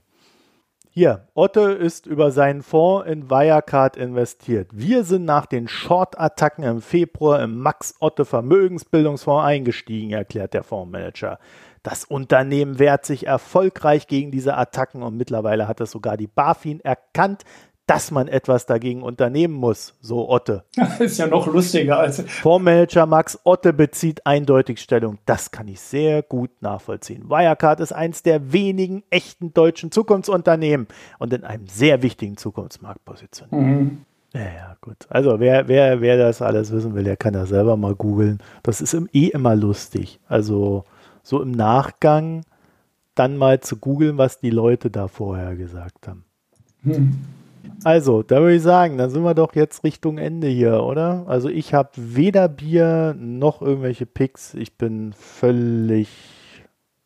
[0.97, 4.70] Hier, Otte ist über seinen Fonds in Wirecard investiert.
[4.74, 11.38] Wir sind nach den Short-Attacken im Februar im Max Otte Vermögensbildungsfonds eingestiegen, erklärt der Fondsmanager.
[11.88, 16.82] Das Unternehmen wehrt sich erfolgreich gegen diese Attacken und mittlerweile hat es sogar die BaFin
[16.82, 17.46] erkannt,
[17.86, 20.66] dass man etwas dagegen unternehmen muss, so Otte.
[20.76, 22.20] Das ist ja noch lustiger als.
[22.20, 25.20] Fondsmanager Max Otte bezieht eindeutig Stellung.
[25.26, 27.30] Das kann ich sehr gut nachvollziehen.
[27.30, 30.88] Wirecard ist eines der wenigen echten deutschen Zukunftsunternehmen
[31.20, 33.62] und in einem sehr wichtigen Zukunftsmarkt positioniert.
[33.62, 34.06] Mhm.
[34.34, 34.98] Ja, ja, gut.
[35.08, 38.40] Also wer, wer, wer das alles wissen will, der kann das selber mal googeln.
[38.62, 40.20] Das ist im, eh immer lustig.
[40.28, 40.84] Also
[41.28, 42.44] so im Nachgang
[43.14, 46.24] dann mal zu googeln, was die Leute da vorher gesagt haben.
[46.84, 47.18] Hm.
[47.84, 51.26] Also, da würde ich sagen, dann sind wir doch jetzt Richtung Ende hier, oder?
[51.28, 54.54] Also ich habe weder Bier noch irgendwelche Picks.
[54.54, 56.08] Ich bin völlig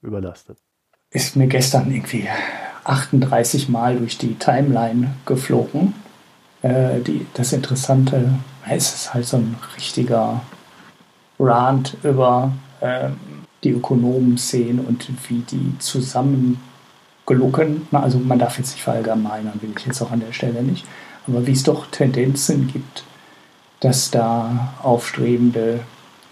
[0.03, 0.59] überlastet.
[1.09, 2.27] Ist mir gestern irgendwie
[2.83, 5.95] 38 Mal durch die Timeline geflogen.
[6.61, 8.35] Äh, die, das Interessante,
[8.69, 10.41] es ist halt so ein richtiger
[11.39, 12.51] Rant über
[12.81, 13.17] ähm,
[13.63, 19.85] die Ökonomen sehen und wie die zusammengelogen, also man darf jetzt nicht verallgemeinern, will ich
[19.85, 20.85] jetzt auch an der Stelle nicht,
[21.27, 23.03] aber wie es doch Tendenzen gibt,
[23.79, 25.81] dass da aufstrebende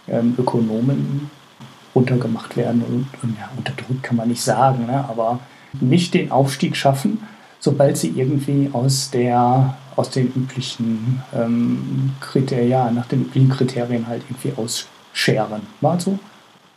[0.07, 1.29] ähm, Ökonomen
[1.95, 5.39] runtergemacht werden und, und ja, unterdrückt kann man nicht sagen, ne, aber
[5.79, 7.19] nicht den Aufstieg schaffen,
[7.59, 14.23] sobald sie irgendwie aus der aus den üblichen ähm, Kriterien, nach den üblichen Kriterien halt
[14.29, 15.61] irgendwie ausscheren.
[15.81, 16.17] War so?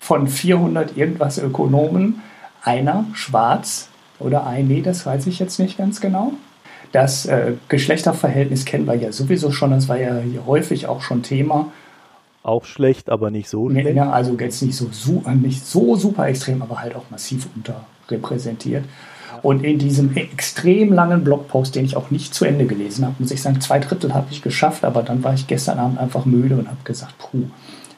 [0.02, 2.22] Von 400 irgendwas Ökonomen
[2.64, 3.88] einer schwarz
[4.18, 6.32] oder ein, nee, das weiß ich jetzt nicht ganz genau.
[6.90, 11.22] Das äh, Geschlechterverhältnis kennen wir ja sowieso schon, das war ja hier häufig auch schon
[11.22, 11.70] Thema.
[12.42, 13.94] Auch schlecht, aber nicht so schlecht.
[13.94, 14.90] Ja, also jetzt nicht so,
[15.34, 18.84] nicht so super extrem, aber halt auch massiv unterrepräsentiert.
[19.40, 23.30] Und in diesem extrem langen Blogpost, den ich auch nicht zu Ende gelesen habe, muss
[23.30, 26.56] ich sagen, zwei Drittel habe ich geschafft, aber dann war ich gestern Abend einfach müde
[26.56, 27.44] und habe gesagt, puh,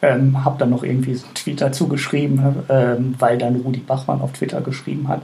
[0.05, 4.32] ähm, habe dann noch irgendwie einen Tweet dazu geschrieben, ähm, weil dann Rudi Bachmann auf
[4.32, 5.22] Twitter geschrieben hat,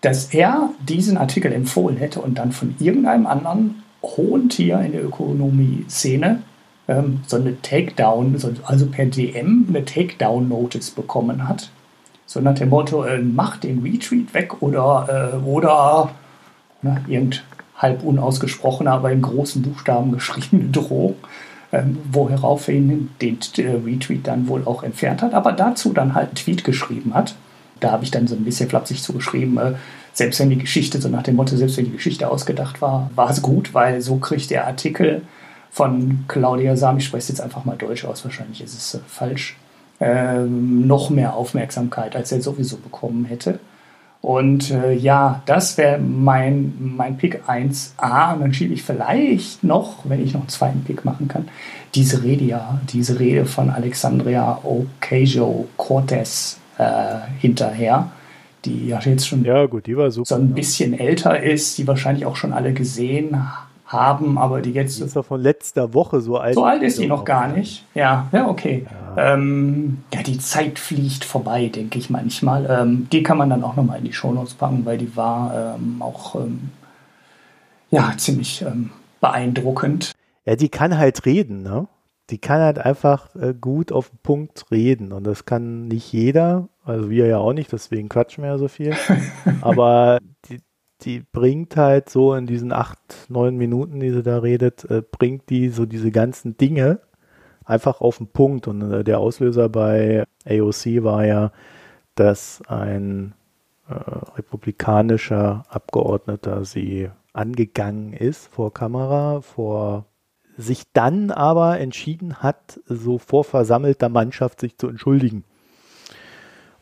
[0.00, 5.04] dass er diesen Artikel empfohlen hätte und dann von irgendeinem anderen hohen Tier in der
[5.04, 6.42] Ökonomie-Szene
[6.86, 11.70] ähm, so eine Takedown, also per DM eine Takedown-Notice bekommen hat.
[12.26, 16.10] So nach dem Motto, äh, mach den Retweet weg oder, äh, oder
[16.82, 17.44] na, irgend
[17.76, 21.16] halb unausgesprochene, aber in großen Buchstaben geschriebene Drohung,
[21.72, 26.34] ähm, worauf den äh, Retweet dann wohl auch entfernt hat, aber dazu dann halt einen
[26.36, 27.34] Tweet geschrieben hat.
[27.80, 29.74] Da habe ich dann so ein bisschen flapsig zugeschrieben, äh,
[30.12, 33.30] selbst wenn die Geschichte, so nach dem Motto, selbst wenn die Geschichte ausgedacht war, war
[33.30, 35.22] es gut, weil so kriegt der Artikel
[35.70, 38.98] von Claudia Sam, ich spreche es jetzt einfach mal deutsch aus, wahrscheinlich ist es äh,
[39.06, 39.56] falsch,
[40.00, 43.60] ähm, noch mehr Aufmerksamkeit, als er sowieso bekommen hätte.
[44.20, 48.34] Und äh, ja, das wäre mein, mein Pick 1a.
[48.34, 51.48] Und dann schiebe ich vielleicht noch, wenn ich noch einen zweiten Pick machen kann,
[51.94, 56.84] diese Rede ja, diese Rede von Alexandria Ocasio-Cortez äh,
[57.38, 58.10] hinterher,
[58.64, 61.86] die ja jetzt schon ja, gut, die war super, so ein bisschen älter ist, die
[61.86, 63.36] wahrscheinlich auch schon alle gesehen
[63.86, 64.98] haben, aber die jetzt.
[64.98, 66.54] Die ist doch von letzter Woche so alt.
[66.54, 67.84] So alt ist die noch gar nicht.
[67.94, 68.84] Ja, ja, okay.
[68.84, 72.66] Ja, ähm, ja die Zeit fliegt vorbei, denke ich manchmal.
[72.70, 76.00] Ähm, die kann man dann auch nochmal in die Shownotes packen, weil die war ähm,
[76.00, 76.70] auch ähm,
[77.90, 78.90] ja ziemlich ähm,
[79.20, 80.12] beeindruckend.
[80.44, 81.88] Ja, die kann halt reden, ne?
[82.30, 86.68] Die kann halt einfach äh, gut auf den Punkt reden und das kann nicht jeder,
[86.84, 88.94] also wir ja auch nicht, deswegen quatschen wir ja so viel.
[89.62, 90.60] Aber die,
[91.00, 92.98] die bringt halt so in diesen acht,
[93.28, 97.00] neun Minuten, die sie da redet, äh, bringt die so diese ganzen Dinge
[97.68, 98.66] einfach auf den Punkt.
[98.66, 101.52] Und äh, der Auslöser bei AOC war ja,
[102.14, 103.34] dass ein
[103.88, 103.94] äh,
[104.36, 110.06] republikanischer Abgeordneter sie angegangen ist vor Kamera, vor
[110.56, 115.44] sich dann aber entschieden hat, so vor versammelter Mannschaft sich zu entschuldigen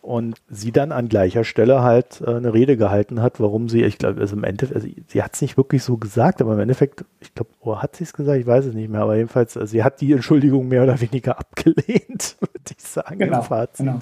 [0.07, 3.99] und sie dann an gleicher Stelle halt äh, eine Rede gehalten hat, warum sie, ich
[3.99, 7.05] glaube, also im Endeffekt, also sie hat es nicht wirklich so gesagt, aber im Endeffekt,
[7.19, 9.69] ich glaube, oh, hat sie es gesagt, ich weiß es nicht mehr, aber jedenfalls, also
[9.69, 13.87] sie hat die Entschuldigung mehr oder weniger abgelehnt, würde ich sagen, genau, im Fazit.
[13.87, 13.99] Genau.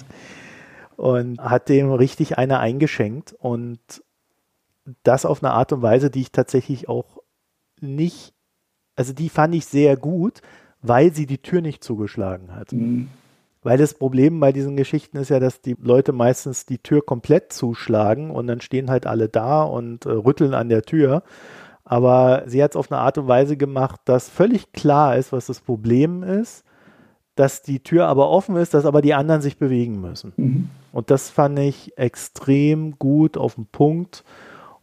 [0.97, 3.81] Und hat dem richtig eine eingeschenkt und
[5.05, 7.23] das auf eine Art und Weise, die ich tatsächlich auch
[7.81, 8.35] nicht,
[8.95, 10.43] also die fand ich sehr gut,
[10.83, 12.73] weil sie die Tür nicht zugeschlagen hat.
[12.73, 13.09] Mhm.
[13.65, 17.53] Weil das Problem bei diesen Geschichten ist ja, dass die Leute meistens die Tür komplett
[17.53, 21.23] zuschlagen und dann stehen halt alle da und äh, rütteln an der Tür.
[21.83, 25.47] Aber sie hat es auf eine Art und Weise gemacht, dass völlig klar ist, was
[25.47, 26.63] das Problem ist,
[27.37, 30.35] dass die Tür aber offen ist, dass aber die anderen sich bewegen müssen.
[30.37, 30.69] Mhm.
[30.93, 34.25] Und das fand ich extrem gut auf den Punkt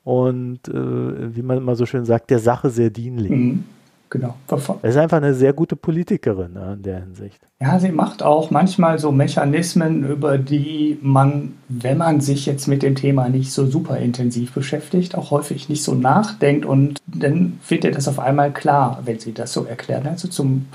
[0.03, 3.31] und äh, wie man immer so schön sagt, der Sache sehr dienlich.
[3.31, 3.63] Mhm
[4.11, 4.35] genau.
[4.83, 7.39] Er ist einfach eine sehr gute Politikerin ne, in der Hinsicht.
[7.59, 12.83] Ja, sie macht auch manchmal so Mechanismen, über die man, wenn man sich jetzt mit
[12.83, 17.83] dem Thema nicht so super intensiv beschäftigt, auch häufig nicht so nachdenkt und dann wird
[17.83, 20.05] ihr das auf einmal klar, wenn sie das so erklärt.
[20.05, 20.67] Also zum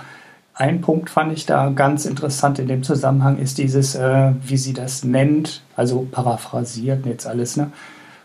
[0.55, 4.73] einen Punkt fand ich da ganz interessant in dem Zusammenhang ist dieses, äh, wie sie
[4.73, 7.71] das nennt, also paraphrasiert jetzt alles, ne?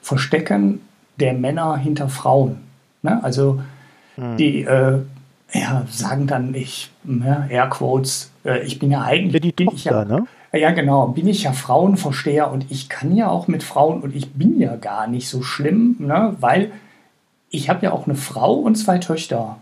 [0.02, 0.80] Verstecken
[1.20, 2.58] der Männer hinter Frauen.
[3.04, 3.24] Ne?
[3.24, 3.62] Also
[4.16, 4.38] hm.
[4.38, 5.00] Die äh,
[5.54, 9.42] ja, sagen dann, ich, ja, Airquotes, äh, ich bin ja eigentlich.
[9.42, 10.28] Die bin Tochter, ich ja, ne?
[10.54, 11.08] Ja, genau.
[11.08, 14.76] Bin ich ja Frauenversteher und ich kann ja auch mit Frauen und ich bin ja
[14.76, 16.36] gar nicht so schlimm, ne?
[16.40, 16.72] weil
[17.50, 19.58] ich habe ja auch eine Frau und zwei Töchter.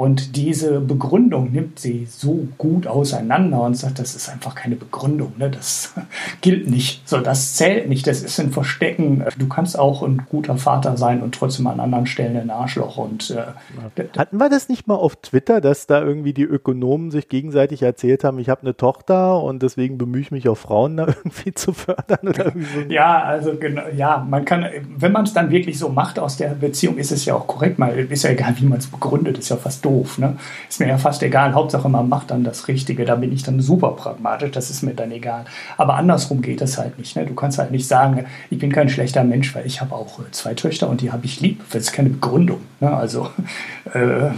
[0.00, 5.34] Und diese Begründung nimmt sie so gut auseinander und sagt, das ist einfach keine Begründung,
[5.36, 5.50] ne?
[5.50, 5.92] das
[6.40, 9.26] gilt nicht, so das zählt nicht, das ist ein Verstecken.
[9.36, 12.96] Du kannst auch ein guter Vater sein und trotzdem an anderen Stellen ein Arschloch.
[12.96, 17.28] Und, äh, Hatten wir das nicht mal auf Twitter, dass da irgendwie die Ökonomen sich
[17.28, 21.08] gegenseitig erzählt haben, ich habe eine Tochter und deswegen bemühe ich mich auch Frauen da
[21.24, 22.26] irgendwie zu fördern?
[22.26, 22.80] Oder so?
[22.88, 24.64] Ja, also genau, ja, man kann,
[24.96, 27.78] wenn man es dann wirklich so macht aus der Beziehung, ist es ja auch korrekt,
[27.78, 29.89] mal ist ja egal, wie man es begründet, ist ja fast doof.
[30.18, 30.36] Ne?
[30.68, 31.54] Ist mir ja fast egal.
[31.54, 33.04] Hauptsache, man macht dann das Richtige.
[33.04, 34.50] Da bin ich dann super pragmatisch.
[34.50, 35.44] Das ist mir dann egal.
[35.76, 37.16] Aber andersrum geht es halt nicht.
[37.16, 37.26] Ne?
[37.26, 40.30] Du kannst halt nicht sagen, ich bin kein schlechter Mensch, weil ich habe auch äh,
[40.32, 41.62] zwei Töchter und die habe ich lieb.
[41.72, 42.60] Das ist keine Begründung.
[42.80, 42.90] Ne?
[42.90, 43.30] Also,
[43.94, 44.30] äh,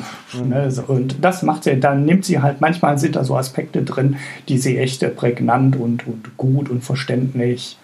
[0.42, 0.70] ne?
[0.70, 4.16] So, und das macht sie, dann nimmt sie halt, manchmal sind da so Aspekte drin,
[4.48, 7.78] die sie echt prägnant und, und gut und verständlich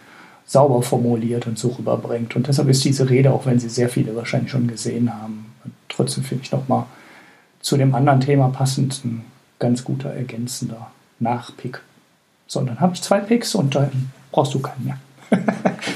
[0.49, 2.35] sauber formuliert und so rüberbringt.
[2.35, 5.47] Und deshalb ist diese Rede, auch wenn sie sehr viele wahrscheinlich schon gesehen haben,
[5.89, 6.87] trotzdem finde ich nochmal
[7.61, 9.25] zu dem anderen Thema passend ein
[9.59, 11.81] ganz guter ergänzender Nachpick.
[12.47, 14.99] So, dann habe ich zwei Picks und dann brauchst du keinen mehr.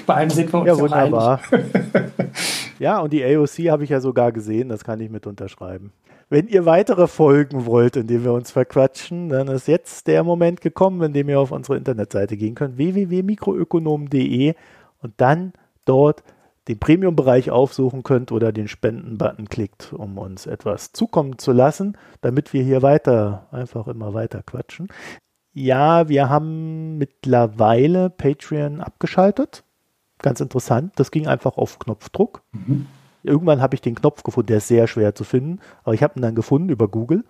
[0.06, 1.40] Bei einem sind wir uns ja, wunderbar.
[2.78, 5.92] ja, und die AOC habe ich ja sogar gesehen, das kann ich mit unterschreiben.
[6.28, 10.62] Wenn ihr weitere Folgen wollt, in denen wir uns verquatschen, dann ist jetzt der Moment
[10.62, 14.54] gekommen, in dem ihr auf unsere Internetseite gehen könnt, www.mikroökonom.de
[15.02, 15.52] und dann
[15.84, 16.22] dort
[16.68, 22.52] den Premium-Bereich aufsuchen könnt oder den Spenden-Button klickt, um uns etwas zukommen zu lassen, damit
[22.52, 24.88] wir hier weiter, einfach immer weiter quatschen.
[25.52, 29.64] Ja, wir haben mittlerweile Patreon abgeschaltet.
[30.18, 30.92] Ganz interessant.
[30.96, 32.42] Das ging einfach auf Knopfdruck.
[32.52, 32.86] Mhm.
[33.24, 36.18] Irgendwann habe ich den Knopf gefunden, der ist sehr schwer zu finden, aber ich habe
[36.18, 37.24] ihn dann gefunden über Google.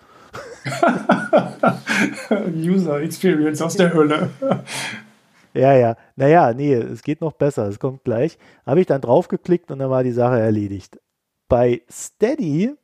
[2.54, 4.30] User Experience aus der Hölle.
[5.54, 5.96] Ja, ja.
[6.16, 7.68] Naja, nee, es geht noch besser.
[7.68, 8.38] Es kommt gleich.
[8.66, 10.98] Habe ich dann draufgeklickt und dann war die Sache erledigt.
[11.48, 12.74] Bei Steady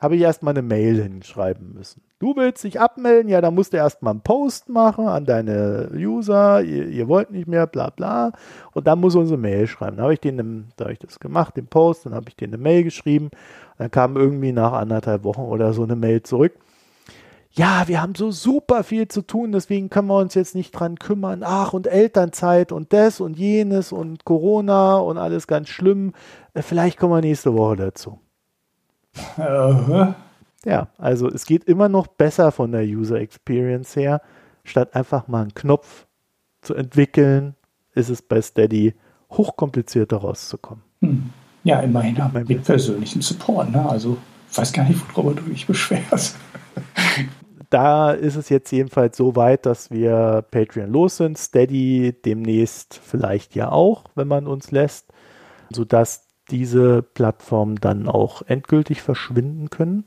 [0.00, 2.02] habe ich erstmal eine Mail hinschreiben müssen.
[2.18, 3.28] Du willst dich abmelden?
[3.28, 6.62] Ja, dann musst du erstmal einen Post machen an deine User.
[6.62, 8.32] Ihr, ihr wollt nicht mehr, bla bla.
[8.72, 9.96] Und dann muss unsere Mail schreiben.
[9.96, 12.54] Dann habe ich den, da habe ich das gemacht, den Post, dann habe ich denen
[12.54, 13.30] eine Mail geschrieben.
[13.78, 16.54] Dann kam irgendwie nach anderthalb Wochen oder so eine Mail zurück
[17.56, 20.98] ja, wir haben so super viel zu tun, deswegen können wir uns jetzt nicht dran
[20.98, 21.42] kümmern.
[21.44, 26.14] Ach, und Elternzeit und das und jenes und Corona und alles ganz schlimm.
[26.54, 28.18] Äh, vielleicht kommen wir nächste Woche dazu.
[29.38, 30.14] Uh
[30.64, 34.20] Ja, also es geht immer noch besser von der User Experience her.
[34.64, 36.06] Statt einfach mal einen Knopf
[36.60, 37.54] zu entwickeln,
[37.94, 38.94] ist es bei Steady
[39.30, 40.82] hochkomplizierter rauszukommen.
[41.02, 41.30] Hm.
[41.62, 42.16] Ja, immerhin
[42.48, 43.70] mit persönlichem Support.
[43.70, 43.88] Ne?
[43.88, 44.16] Also,
[44.50, 46.36] ich weiß gar nicht, worüber du dich beschwerst
[47.74, 53.56] da ist es jetzt jedenfalls so weit, dass wir Patreon los sind, Steady demnächst vielleicht
[53.56, 55.12] ja auch, wenn man uns lässt,
[55.72, 60.04] sodass diese Plattformen dann auch endgültig verschwinden können.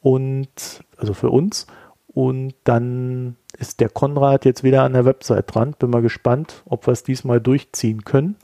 [0.00, 1.66] Und also für uns.
[2.06, 5.74] Und dann ist der Konrad jetzt wieder an der Website dran.
[5.78, 8.36] Bin mal gespannt, ob wir es diesmal durchziehen können.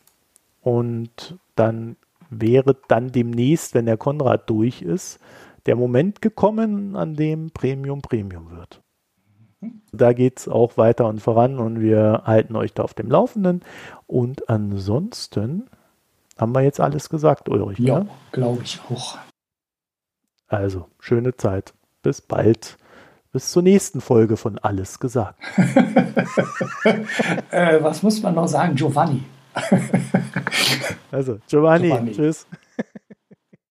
[0.60, 1.96] Und dann
[2.28, 5.18] wäre dann demnächst, wenn der Konrad durch ist,
[5.66, 8.82] der Moment gekommen, an dem Premium Premium wird.
[9.92, 13.62] Da geht es auch weiter und voran und wir halten euch da auf dem Laufenden.
[14.06, 15.68] Und ansonsten
[16.38, 17.78] haben wir jetzt alles gesagt, Ulrich.
[17.78, 19.18] Ja, glaube ich auch.
[20.46, 21.74] Also, schöne Zeit.
[22.02, 22.78] Bis bald.
[23.32, 25.38] Bis zur nächsten Folge von Alles gesagt.
[27.50, 28.74] äh, was muss man noch sagen?
[28.74, 29.22] Giovanni.
[31.12, 32.12] also, Giovanni, Giovanni.
[32.12, 32.46] tschüss.